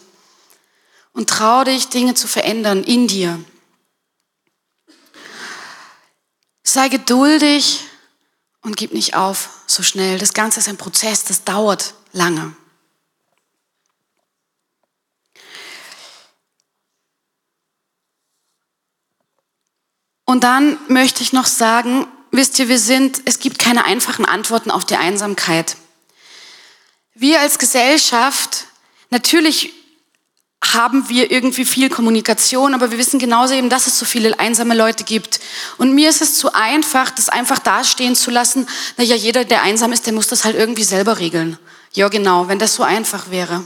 Und 1.13 1.29
trau 1.29 1.65
dich, 1.65 1.89
Dinge 1.89 2.15
zu 2.15 2.29
verändern 2.29 2.83
in 2.83 3.09
dir. 3.09 3.45
Sei 6.63 6.89
geduldig 6.89 7.85
und 8.63 8.77
gib 8.77 8.93
nicht 8.93 9.15
auf 9.15 9.51
so 9.67 9.83
schnell. 9.83 10.19
Das 10.19 10.33
Ganze 10.33 10.61
ist 10.61 10.69
ein 10.69 10.77
Prozess, 10.77 11.25
das 11.25 11.45
dauert 11.45 11.95
lange. 12.13 12.55
Und 20.27 20.45
dann 20.45 20.77
möchte 20.89 21.23
ich 21.23 21.33
noch 21.33 21.47
sagen, 21.47 22.07
wisst 22.33 22.59
ihr, 22.59 22.69
wir 22.69 22.81
sind, 22.81 23.23
es 23.25 23.39
gibt 23.39 23.59
keine 23.59 23.85
einfachen 23.85 24.27
Antworten 24.27 24.71
auf 24.71 24.85
die 24.85 24.97
Einsamkeit. 24.97 25.77
Wir 27.15 27.41
als 27.41 27.59
Gesellschaft, 27.59 28.67
natürlich 29.11 29.73
haben 30.65 31.09
wir 31.09 31.31
irgendwie 31.31 31.65
viel 31.65 31.89
Kommunikation, 31.89 32.75
aber 32.75 32.91
wir 32.91 32.99
wissen 32.99 33.21
genauso 33.21 33.55
eben, 33.55 33.71
dass 33.71 33.87
es 33.87 33.99
so 33.99 34.05
viele 34.05 34.39
einsame 34.41 34.75
Leute 34.75 35.05
gibt. 35.05 35.39
Und 35.79 35.95
mir 35.95 36.11
ist 36.11 36.23
es 36.23 36.39
zu 36.39 36.53
einfach, 36.53 37.11
das 37.11 37.29
einfach 37.29 37.61
dastehen 37.61 38.17
zu 38.17 38.33
lassen, 38.33 38.67
naja, 38.97 39.15
jeder, 39.15 39.45
der 39.45 39.63
einsam 39.63 39.93
ist, 39.93 40.07
der 40.07 40.13
muss 40.13 40.27
das 40.27 40.45
halt 40.45 40.57
irgendwie 40.57 40.83
selber 40.83 41.19
regeln. 41.21 41.57
Ja, 41.93 42.09
genau, 42.09 42.49
wenn 42.49 42.59
das 42.59 42.75
so 42.75 42.83
einfach 42.83 43.31
wäre. 43.31 43.65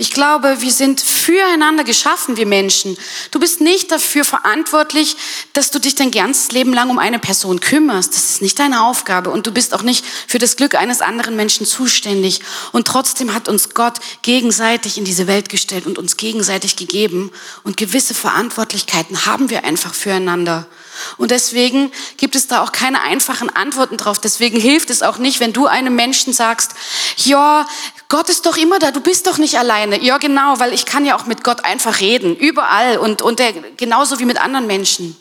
Ich 0.00 0.12
glaube, 0.12 0.60
wir 0.60 0.70
sind 0.70 1.00
füreinander 1.00 1.82
geschaffen, 1.82 2.36
wir 2.36 2.46
Menschen. 2.46 2.96
Du 3.32 3.40
bist 3.40 3.60
nicht 3.60 3.90
dafür 3.90 4.24
verantwortlich, 4.24 5.16
dass 5.54 5.72
du 5.72 5.80
dich 5.80 5.96
dein 5.96 6.12
ganzes 6.12 6.52
Leben 6.52 6.72
lang 6.72 6.88
um 6.88 7.00
eine 7.00 7.18
Person 7.18 7.58
kümmerst. 7.58 8.14
Das 8.14 8.30
ist 8.30 8.40
nicht 8.40 8.60
deine 8.60 8.84
Aufgabe. 8.84 9.30
Und 9.30 9.48
du 9.48 9.50
bist 9.50 9.74
auch 9.74 9.82
nicht 9.82 10.06
für 10.28 10.38
das 10.38 10.54
Glück 10.54 10.76
eines 10.76 11.00
anderen 11.00 11.34
Menschen 11.34 11.66
zuständig. 11.66 12.42
Und 12.70 12.86
trotzdem 12.86 13.34
hat 13.34 13.48
uns 13.48 13.70
Gott 13.70 13.98
gegenseitig 14.22 14.98
in 14.98 15.04
diese 15.04 15.26
Welt 15.26 15.48
gestellt 15.48 15.84
und 15.84 15.98
uns 15.98 16.16
gegenseitig 16.16 16.76
gegeben. 16.76 17.32
Und 17.64 17.76
gewisse 17.76 18.14
Verantwortlichkeiten 18.14 19.26
haben 19.26 19.50
wir 19.50 19.64
einfach 19.64 19.94
füreinander. 19.94 20.68
Und 21.16 21.30
deswegen 21.30 21.92
gibt 22.16 22.36
es 22.36 22.46
da 22.46 22.62
auch 22.62 22.72
keine 22.72 23.02
einfachen 23.02 23.50
Antworten 23.50 23.96
drauf. 23.96 24.18
Deswegen 24.20 24.60
hilft 24.60 24.90
es 24.90 25.02
auch 25.02 25.18
nicht, 25.18 25.40
wenn 25.40 25.52
du 25.52 25.66
einem 25.66 25.94
Menschen 25.94 26.32
sagst, 26.32 26.72
ja, 27.16 27.66
Gott 28.08 28.28
ist 28.28 28.46
doch 28.46 28.56
immer 28.56 28.78
da, 28.78 28.90
du 28.90 29.00
bist 29.00 29.26
doch 29.26 29.38
nicht 29.38 29.58
alleine. 29.58 30.02
Ja, 30.02 30.18
genau, 30.18 30.58
weil 30.58 30.72
ich 30.72 30.86
kann 30.86 31.04
ja 31.04 31.16
auch 31.16 31.26
mit 31.26 31.44
Gott 31.44 31.64
einfach 31.64 32.00
reden, 32.00 32.36
überall 32.36 32.98
und, 32.98 33.22
und 33.22 33.38
der, 33.38 33.52
genauso 33.76 34.18
wie 34.18 34.24
mit 34.24 34.40
anderen 34.40 34.66
Menschen. 34.66 35.16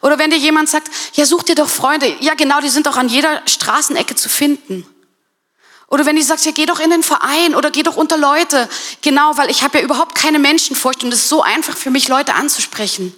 Oder 0.00 0.18
wenn 0.18 0.30
dir 0.30 0.36
jemand 0.36 0.68
sagt, 0.68 0.90
ja, 1.14 1.24
such 1.24 1.44
dir 1.44 1.54
doch 1.54 1.68
Freunde. 1.68 2.14
Ja, 2.20 2.34
genau, 2.34 2.60
die 2.60 2.68
sind 2.68 2.86
doch 2.86 2.96
an 2.96 3.08
jeder 3.08 3.40
Straßenecke 3.46 4.14
zu 4.14 4.28
finden. 4.28 4.86
Oder 5.88 6.06
wenn 6.06 6.16
die 6.16 6.22
sagt, 6.22 6.44
ja, 6.44 6.52
geh 6.52 6.66
doch 6.66 6.80
in 6.80 6.90
den 6.90 7.02
Verein 7.02 7.54
oder 7.54 7.70
geh 7.70 7.82
doch 7.82 7.96
unter 7.96 8.16
Leute. 8.16 8.68
Genau, 9.00 9.36
weil 9.36 9.50
ich 9.50 9.62
habe 9.62 9.78
ja 9.78 9.84
überhaupt 9.84 10.14
keine 10.14 10.38
Menschenfurcht 10.38 11.04
und 11.04 11.12
es 11.12 11.20
ist 11.20 11.28
so 11.28 11.42
einfach 11.42 11.76
für 11.76 11.90
mich, 11.90 12.08
Leute 12.08 12.34
anzusprechen. 12.34 13.14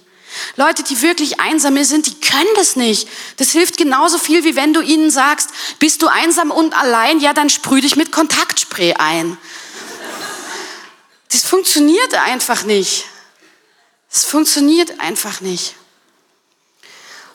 Leute, 0.55 0.83
die 0.83 1.01
wirklich 1.01 1.39
einsam 1.39 1.81
sind, 1.83 2.07
die 2.07 2.19
können 2.19 2.49
das 2.55 2.75
nicht. 2.75 3.07
Das 3.37 3.51
hilft 3.51 3.77
genauso 3.77 4.17
viel, 4.17 4.43
wie 4.43 4.55
wenn 4.55 4.73
du 4.73 4.81
ihnen 4.81 5.11
sagst, 5.11 5.49
bist 5.79 6.01
du 6.01 6.07
einsam 6.07 6.51
und 6.51 6.77
allein, 6.77 7.19
ja, 7.19 7.33
dann 7.33 7.49
sprüh 7.49 7.81
dich 7.81 7.95
mit 7.95 8.11
Kontaktspray 8.11 8.93
ein. 8.93 9.37
Das 11.29 11.43
funktioniert 11.43 12.13
einfach 12.15 12.63
nicht. 12.63 13.05
Es 14.11 14.23
funktioniert 14.25 14.99
einfach 14.99 15.41
nicht. 15.41 15.75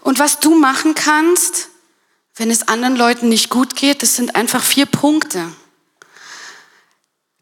Und 0.01 0.19
was 0.19 0.41
du 0.41 0.55
machen 0.55 0.95
kannst, 0.95 1.69
wenn 2.37 2.51
es 2.51 2.69
anderen 2.69 2.97
Leuten 2.97 3.29
nicht 3.29 3.51
gut 3.51 3.77
geht, 3.77 4.03
das 4.03 4.17
sind 4.17 4.35
einfach 4.35 4.63
vier 4.63 4.87
Punkte. 4.87 5.53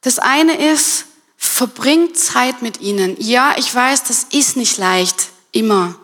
Das 0.03 0.18
eine 0.18 0.73
ist, 0.73 1.07
verbring 1.37 2.14
Zeit 2.14 2.61
mit 2.61 2.81
ihnen. 2.81 3.16
Ja, 3.18 3.55
ich 3.57 3.75
weiß, 3.75 4.05
das 4.05 4.25
ist 4.25 4.57
nicht 4.57 4.77
leicht. 4.77 5.29
Immer. 5.53 5.95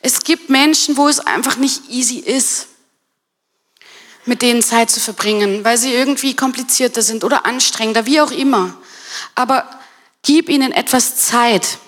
Es 0.00 0.20
gibt 0.20 0.50
Menschen, 0.50 0.96
wo 0.96 1.08
es 1.08 1.20
einfach 1.20 1.56
nicht 1.56 1.90
easy 1.90 2.18
ist, 2.18 2.68
mit 4.24 4.42
denen 4.42 4.62
Zeit 4.62 4.90
zu 4.90 5.00
verbringen, 5.00 5.64
weil 5.64 5.78
sie 5.78 5.92
irgendwie 5.92 6.34
komplizierter 6.34 7.02
sind 7.02 7.24
oder 7.24 7.46
anstrengender, 7.46 8.06
wie 8.06 8.20
auch 8.20 8.30
immer. 8.30 8.76
Aber 9.34 9.68
gib 10.22 10.48
ihnen 10.48 10.72
etwas 10.72 11.16
Zeit. 11.16 11.78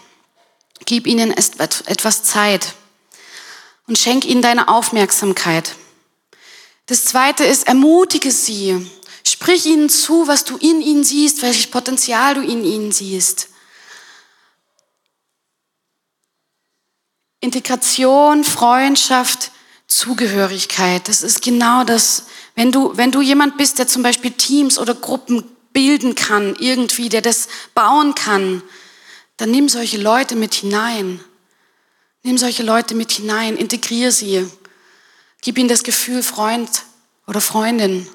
Gib 0.85 1.07
ihnen 1.07 1.33
etwas 1.33 2.23
Zeit 2.23 2.75
und 3.87 3.99
schenk 3.99 4.25
ihnen 4.25 4.42
deine 4.42 4.68
Aufmerksamkeit. 4.68 5.75
Das 6.87 7.05
zweite 7.05 7.44
ist, 7.44 7.66
ermutige 7.66 8.31
sie. 8.31 8.90
Sprich 9.25 9.66
ihnen 9.66 9.90
zu, 9.90 10.27
was 10.27 10.44
du 10.44 10.57
in 10.57 10.81
ihnen 10.81 11.05
siehst, 11.05 11.42
welches 11.42 11.66
Potenzial 11.66 12.35
du 12.35 12.40
in 12.40 12.64
ihnen 12.64 12.92
siehst. 12.92 13.49
Integration, 17.40 18.44
Freundschaft, 18.44 19.53
Zugehörigkeit. 19.87 21.09
Das 21.09 21.22
ist 21.22 21.42
genau 21.42 21.85
das. 21.85 22.27
Wenn 22.55 22.72
du, 22.72 22.96
wenn 22.96 23.11
du 23.11 23.20
jemand 23.20 23.57
bist, 23.57 23.79
der 23.79 23.87
zum 23.87 24.03
Beispiel 24.03 24.33
Teams 24.33 24.79
oder 24.79 24.94
Gruppen 24.94 25.44
bilden 25.72 26.14
kann, 26.14 26.57
irgendwie, 26.59 27.09
der 27.09 27.22
das 27.22 27.48
bauen 27.74 28.14
kann, 28.14 28.62
dann 29.37 29.51
nimm 29.51 29.68
solche 29.68 29.98
Leute 29.98 30.35
mit 30.35 30.55
hinein. 30.55 31.20
Nimm 32.24 32.37
solche 32.37 32.64
Leute 32.64 32.94
mit 32.94 33.12
hinein, 33.12 33.57
integriere 33.57 34.11
sie. 34.11 34.46
Gib 35.40 35.57
ihnen 35.57 35.68
das 35.68 35.85
Gefühl, 35.85 36.22
Freund 36.22 36.68
oder 37.27 37.40
Freundin 37.40 38.09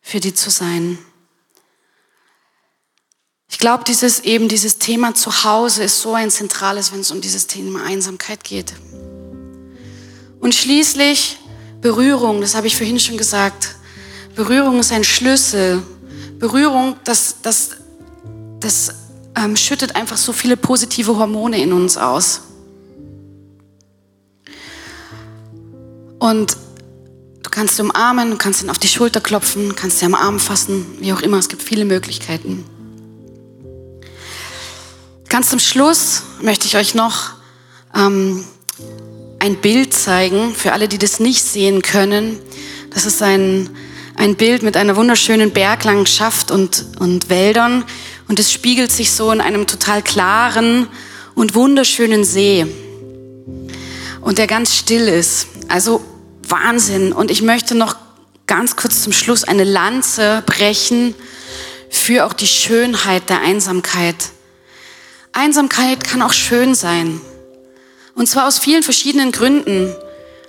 für 0.00 0.20
die 0.20 0.34
zu 0.34 0.50
sein. 0.50 0.98
Ich 3.54 3.60
glaube, 3.60 3.84
dieses 3.84 4.18
eben 4.18 4.48
dieses 4.48 4.78
Thema 4.78 5.14
Zuhause 5.14 5.84
ist 5.84 6.00
so 6.00 6.12
ein 6.12 6.28
zentrales, 6.28 6.92
wenn 6.92 6.98
es 6.98 7.12
um 7.12 7.20
dieses 7.20 7.46
Thema 7.46 7.84
Einsamkeit 7.84 8.42
geht. 8.42 8.74
Und 10.40 10.56
schließlich 10.56 11.38
Berührung, 11.80 12.40
das 12.40 12.56
habe 12.56 12.66
ich 12.66 12.76
vorhin 12.76 12.98
schon 12.98 13.16
gesagt. 13.16 13.76
Berührung 14.34 14.80
ist 14.80 14.90
ein 14.90 15.04
Schlüssel. 15.04 15.84
Berührung, 16.40 16.96
das, 17.04 17.36
das, 17.42 17.76
das 18.58 18.92
ähm, 19.36 19.54
schüttet 19.54 19.94
einfach 19.94 20.16
so 20.16 20.32
viele 20.32 20.56
positive 20.56 21.16
Hormone 21.16 21.62
in 21.62 21.72
uns 21.72 21.96
aus. 21.96 22.40
Und 26.18 26.56
du 27.44 27.50
kannst 27.50 27.78
ihn 27.78 27.84
umarmen, 27.84 28.32
du 28.32 28.36
kannst 28.36 28.64
ihn 28.64 28.70
auf 28.70 28.78
die 28.78 28.88
Schulter 28.88 29.20
klopfen, 29.20 29.76
kannst 29.76 30.02
ihn 30.02 30.06
am 30.06 30.16
Arm 30.16 30.40
fassen, 30.40 30.84
wie 30.98 31.12
auch 31.12 31.20
immer. 31.20 31.38
Es 31.38 31.48
gibt 31.48 31.62
viele 31.62 31.84
Möglichkeiten. 31.84 32.64
Ganz 35.34 35.50
zum 35.50 35.58
Schluss 35.58 36.22
möchte 36.42 36.68
ich 36.68 36.76
euch 36.76 36.94
noch 36.94 37.30
ähm, 37.92 38.44
ein 39.40 39.56
Bild 39.56 39.92
zeigen, 39.92 40.54
für 40.54 40.72
alle, 40.72 40.86
die 40.86 40.96
das 40.96 41.18
nicht 41.18 41.42
sehen 41.42 41.82
können. 41.82 42.38
Das 42.92 43.04
ist 43.04 43.20
ein, 43.20 43.68
ein 44.14 44.36
Bild 44.36 44.62
mit 44.62 44.76
einer 44.76 44.94
wunderschönen 44.94 45.50
Berglandschaft 45.50 46.52
und, 46.52 46.86
und 47.00 47.30
Wäldern. 47.30 47.82
Und 48.28 48.38
es 48.38 48.52
spiegelt 48.52 48.92
sich 48.92 49.10
so 49.10 49.32
in 49.32 49.40
einem 49.40 49.66
total 49.66 50.02
klaren 50.02 50.86
und 51.34 51.56
wunderschönen 51.56 52.22
See. 52.22 52.64
Und 54.20 54.38
der 54.38 54.46
ganz 54.46 54.76
still 54.76 55.08
ist. 55.08 55.48
Also 55.66 56.00
Wahnsinn. 56.46 57.12
Und 57.12 57.32
ich 57.32 57.42
möchte 57.42 57.74
noch 57.74 57.96
ganz 58.46 58.76
kurz 58.76 59.02
zum 59.02 59.12
Schluss 59.12 59.42
eine 59.42 59.64
Lanze 59.64 60.44
brechen 60.46 61.12
für 61.90 62.24
auch 62.24 62.34
die 62.34 62.46
Schönheit 62.46 63.30
der 63.30 63.40
Einsamkeit. 63.40 64.14
Einsamkeit 65.34 66.04
kann 66.04 66.22
auch 66.22 66.32
schön 66.32 66.74
sein. 66.74 67.20
Und 68.14 68.28
zwar 68.28 68.46
aus 68.46 68.58
vielen 68.58 68.84
verschiedenen 68.84 69.32
Gründen. 69.32 69.92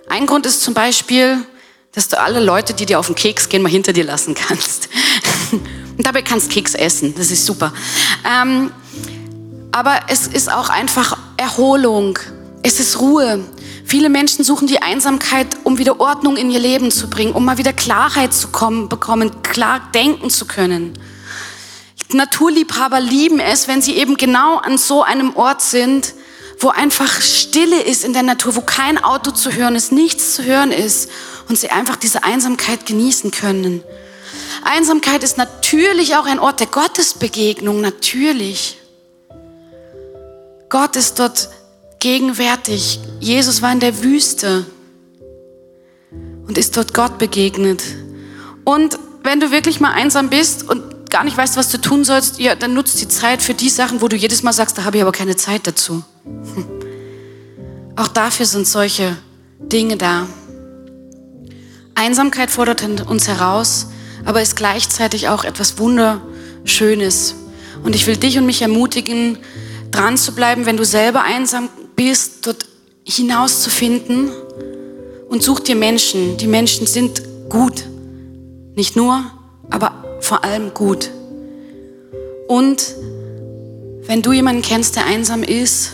Ein 0.07 0.27
Grund 0.27 0.45
ist 0.45 0.61
zum 0.61 0.75
Beispiel, 0.75 1.39
dass 1.91 2.07
du 2.07 2.19
alle 2.19 2.39
Leute, 2.39 2.73
die 2.73 2.85
dir 2.85 2.99
auf 2.99 3.07
den 3.07 3.15
Keks 3.15 3.49
gehen, 3.49 3.63
mal 3.63 3.71
hinter 3.71 3.93
dir 3.93 4.03
lassen 4.03 4.35
kannst. 4.35 4.89
Und 5.51 6.05
dabei 6.05 6.21
kannst 6.21 6.51
Keks 6.51 6.75
essen. 6.75 7.15
Das 7.17 7.31
ist 7.31 7.45
super. 7.45 7.73
Ähm, 8.29 8.71
aber 9.71 10.01
es 10.07 10.27
ist 10.27 10.51
auch 10.51 10.69
einfach 10.69 11.17
Erholung. 11.37 12.19
Es 12.61 12.79
ist 12.79 12.99
Ruhe. 12.99 13.43
Viele 13.85 14.09
Menschen 14.09 14.43
suchen 14.43 14.67
die 14.67 14.81
Einsamkeit, 14.81 15.47
um 15.63 15.77
wieder 15.77 15.99
Ordnung 15.99 16.37
in 16.37 16.51
ihr 16.51 16.59
Leben 16.59 16.91
zu 16.91 17.09
bringen, 17.09 17.33
um 17.33 17.43
mal 17.43 17.57
wieder 17.57 17.73
Klarheit 17.73 18.33
zu 18.33 18.49
kommen, 18.49 18.89
bekommen, 18.89 19.41
klar 19.41 19.89
denken 19.93 20.29
zu 20.29 20.45
können. 20.45 20.93
Naturliebhaber 22.13 22.99
lieben 22.99 23.39
es, 23.39 23.67
wenn 23.67 23.81
sie 23.81 23.95
eben 23.95 24.17
genau 24.17 24.57
an 24.57 24.77
so 24.77 25.03
einem 25.03 25.35
Ort 25.35 25.61
sind, 25.61 26.13
wo 26.59 26.69
einfach 26.69 27.21
Stille 27.21 27.81
ist 27.81 28.05
in 28.05 28.13
der 28.13 28.23
Natur, 28.23 28.55
wo 28.55 28.61
kein 28.61 29.03
Auto 29.03 29.31
zu 29.31 29.51
hören 29.51 29.75
ist, 29.75 29.91
nichts 29.91 30.35
zu 30.35 30.43
hören 30.43 30.71
ist 30.71 31.09
und 31.49 31.57
sie 31.57 31.69
einfach 31.69 31.95
diese 31.95 32.23
Einsamkeit 32.23 32.85
genießen 32.85 33.31
können. 33.31 33.83
Einsamkeit 34.63 35.23
ist 35.23 35.37
natürlich 35.37 36.15
auch 36.15 36.25
ein 36.25 36.39
Ort 36.39 36.59
der 36.59 36.67
Gottesbegegnung, 36.67 37.81
natürlich. 37.81 38.77
Gott 40.69 40.95
ist 40.95 41.19
dort 41.19 41.49
gegenwärtig. 41.99 42.99
Jesus 43.19 43.61
war 43.61 43.71
in 43.71 43.79
der 43.79 44.03
Wüste 44.03 44.65
und 46.47 46.57
ist 46.57 46.75
dort 46.77 46.93
Gott 46.93 47.17
begegnet. 47.17 47.83
Und 48.63 48.97
wenn 49.23 49.39
du 49.39 49.51
wirklich 49.51 49.79
mal 49.79 49.91
einsam 49.91 50.29
bist 50.29 50.67
und 50.67 50.94
gar 51.15 51.23
nicht 51.23 51.37
weißt, 51.37 51.55
was 51.55 51.69
du 51.69 51.79
tun 51.79 52.03
sollst, 52.03 52.41
ja, 52.41 52.55
dann 52.55 52.73
nutzt 52.73 52.99
die 52.99 53.07
Zeit 53.07 53.41
für 53.41 53.53
die 53.53 53.69
Sachen, 53.69 54.01
wo 54.01 54.09
du 54.09 54.17
jedes 54.17 54.43
Mal 54.43 54.51
sagst, 54.51 54.77
da 54.77 54.83
habe 54.83 54.97
ich 54.97 55.01
aber 55.01 55.13
keine 55.13 55.37
Zeit 55.37 55.65
dazu. 55.65 56.03
Auch 57.95 58.09
dafür 58.09 58.45
sind 58.45 58.67
solche 58.67 59.15
Dinge 59.57 59.95
da. 59.95 60.27
Einsamkeit 61.95 62.51
fordert 62.51 62.83
uns 63.07 63.29
heraus, 63.29 63.87
aber 64.25 64.41
ist 64.41 64.57
gleichzeitig 64.57 65.29
auch 65.29 65.45
etwas 65.45 65.77
Wunderschönes. 65.77 67.35
Und 67.81 67.95
ich 67.95 68.07
will 68.07 68.17
dich 68.17 68.37
und 68.37 68.45
mich 68.45 68.61
ermutigen, 68.61 69.37
dran 69.91 70.17
zu 70.17 70.35
bleiben, 70.35 70.65
wenn 70.65 70.75
du 70.75 70.83
selber 70.83 71.23
einsam 71.23 71.69
bist, 71.95 72.45
dort 72.45 72.65
hinauszufinden 73.05 74.31
und 75.29 75.41
such 75.41 75.61
dir 75.61 75.77
Menschen. 75.77 76.35
Die 76.35 76.47
Menschen 76.47 76.87
sind 76.87 77.21
gut. 77.47 77.85
Nicht 78.75 78.97
nur, 78.97 79.23
aber 79.69 80.04
vor 80.25 80.43
allem 80.43 80.73
gut. 80.73 81.11
Und 82.47 82.95
wenn 84.05 84.21
du 84.21 84.33
jemanden 84.33 84.61
kennst, 84.61 84.95
der 84.95 85.05
einsam 85.05 85.43
ist, 85.43 85.93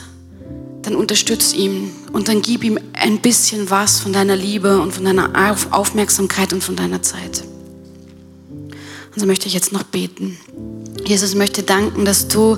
dann 0.82 0.96
unterstütz 0.96 1.54
ihn 1.54 1.91
und 2.12 2.28
dann 2.28 2.41
gib 2.41 2.63
ihm 2.63 2.80
ein 2.94 3.20
bisschen 3.22 3.70
was 3.70 4.00
von 4.00 4.13
deiner 4.13 4.36
Liebe 4.36 4.80
und 4.80 4.94
von 4.94 5.06
deiner 5.06 5.56
Aufmerksamkeit 5.72 6.54
und 6.54 6.63
von 6.63 6.76
deiner 6.76 7.02
Zeit. 7.02 7.44
Und 9.13 9.20
so 9.20 9.26
möchte 9.26 9.48
ich 9.48 9.54
jetzt 9.54 9.72
noch 9.72 9.84
beten. 9.84 10.38
Jesus 11.06 11.36
möchte 11.36 11.63
danken, 11.63 12.06
dass 12.06 12.28
du 12.28 12.58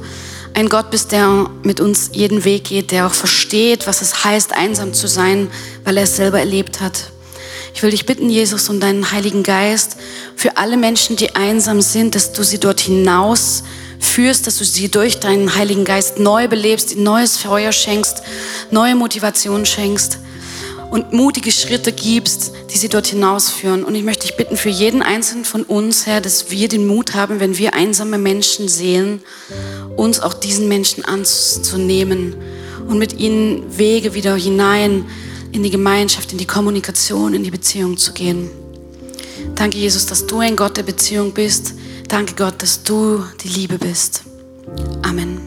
ein 0.53 0.69
Gott 0.69 0.91
bist, 0.91 1.11
der 1.11 1.49
mit 1.63 1.79
uns 1.79 2.11
jeden 2.13 2.45
Weg 2.45 2.65
geht, 2.65 2.91
der 2.91 3.07
auch 3.07 3.13
versteht, 3.13 3.87
was 3.87 4.01
es 4.01 4.23
heißt, 4.23 4.53
einsam 4.53 4.93
zu 4.93 5.07
sein, 5.07 5.49
weil 5.83 5.97
er 5.97 6.03
es 6.03 6.15
selber 6.15 6.39
erlebt 6.39 6.79
hat. 6.79 7.11
Ich 7.73 7.81
will 7.81 7.91
dich 7.91 8.05
bitten, 8.05 8.29
Jesus, 8.29 8.69
um 8.69 8.79
deinen 8.79 9.11
Heiligen 9.11 9.43
Geist 9.43 9.97
für 10.35 10.57
alle 10.57 10.77
Menschen, 10.77 11.15
die 11.15 11.35
einsam 11.35 11.81
sind, 11.81 12.15
dass 12.15 12.31
du 12.31 12.43
sie 12.43 12.59
dort 12.59 12.79
hinaus 12.79 13.63
führst, 13.99 14.45
dass 14.45 14.57
du 14.57 14.65
sie 14.65 14.89
durch 14.89 15.19
deinen 15.19 15.55
Heiligen 15.55 15.85
Geist 15.85 16.19
neu 16.19 16.47
belebst, 16.47 16.91
ihnen 16.91 17.03
neues 17.03 17.37
Feuer 17.37 17.71
schenkst, 17.71 18.21
neue 18.69 18.95
Motivation 18.95 19.65
schenkst 19.65 20.19
und 20.91 21.11
mutige 21.11 21.51
Schritte 21.51 21.91
gibst, 21.91 22.51
die 22.71 22.77
sie 22.77 22.89
dort 22.89 23.07
hinausführen. 23.07 23.83
Und 23.83 23.95
ich 23.95 24.03
möchte 24.03 24.27
dich 24.27 24.37
bitten 24.37 24.57
für 24.57 24.69
jeden 24.69 25.01
einzelnen 25.01 25.43
von 25.43 25.63
uns, 25.63 26.05
Herr, 26.05 26.21
dass 26.21 26.51
wir 26.51 26.67
den 26.67 26.85
Mut 26.85 27.15
haben, 27.15 27.39
wenn 27.39 27.57
wir 27.57 27.73
einsame 27.73 28.19
Menschen 28.19 28.67
sehen, 28.67 29.23
uns 29.95 30.19
auch 30.19 30.35
diesen 30.35 30.67
Menschen 30.67 31.03
anzunehmen 31.03 32.35
und 32.87 32.99
mit 32.99 33.19
ihnen 33.19 33.77
Wege 33.77 34.13
wieder 34.13 34.35
hinein 34.35 35.05
in 35.53 35.63
die 35.63 35.69
Gemeinschaft, 35.69 36.31
in 36.31 36.37
die 36.37 36.47
Kommunikation, 36.47 37.33
in 37.33 37.43
die 37.43 37.51
Beziehung 37.51 37.97
zu 37.97 38.13
gehen. 38.13 38.49
Danke, 39.55 39.77
Jesus, 39.77 40.05
dass 40.05 40.25
du 40.25 40.39
ein 40.39 40.55
Gott 40.55 40.77
der 40.77 40.83
Beziehung 40.83 41.31
bist. 41.31 41.73
Danke, 42.07 42.33
Gott, 42.35 42.61
dass 42.61 42.83
du 42.83 43.23
die 43.43 43.49
Liebe 43.49 43.77
bist. 43.77 44.23
Amen. 45.03 45.39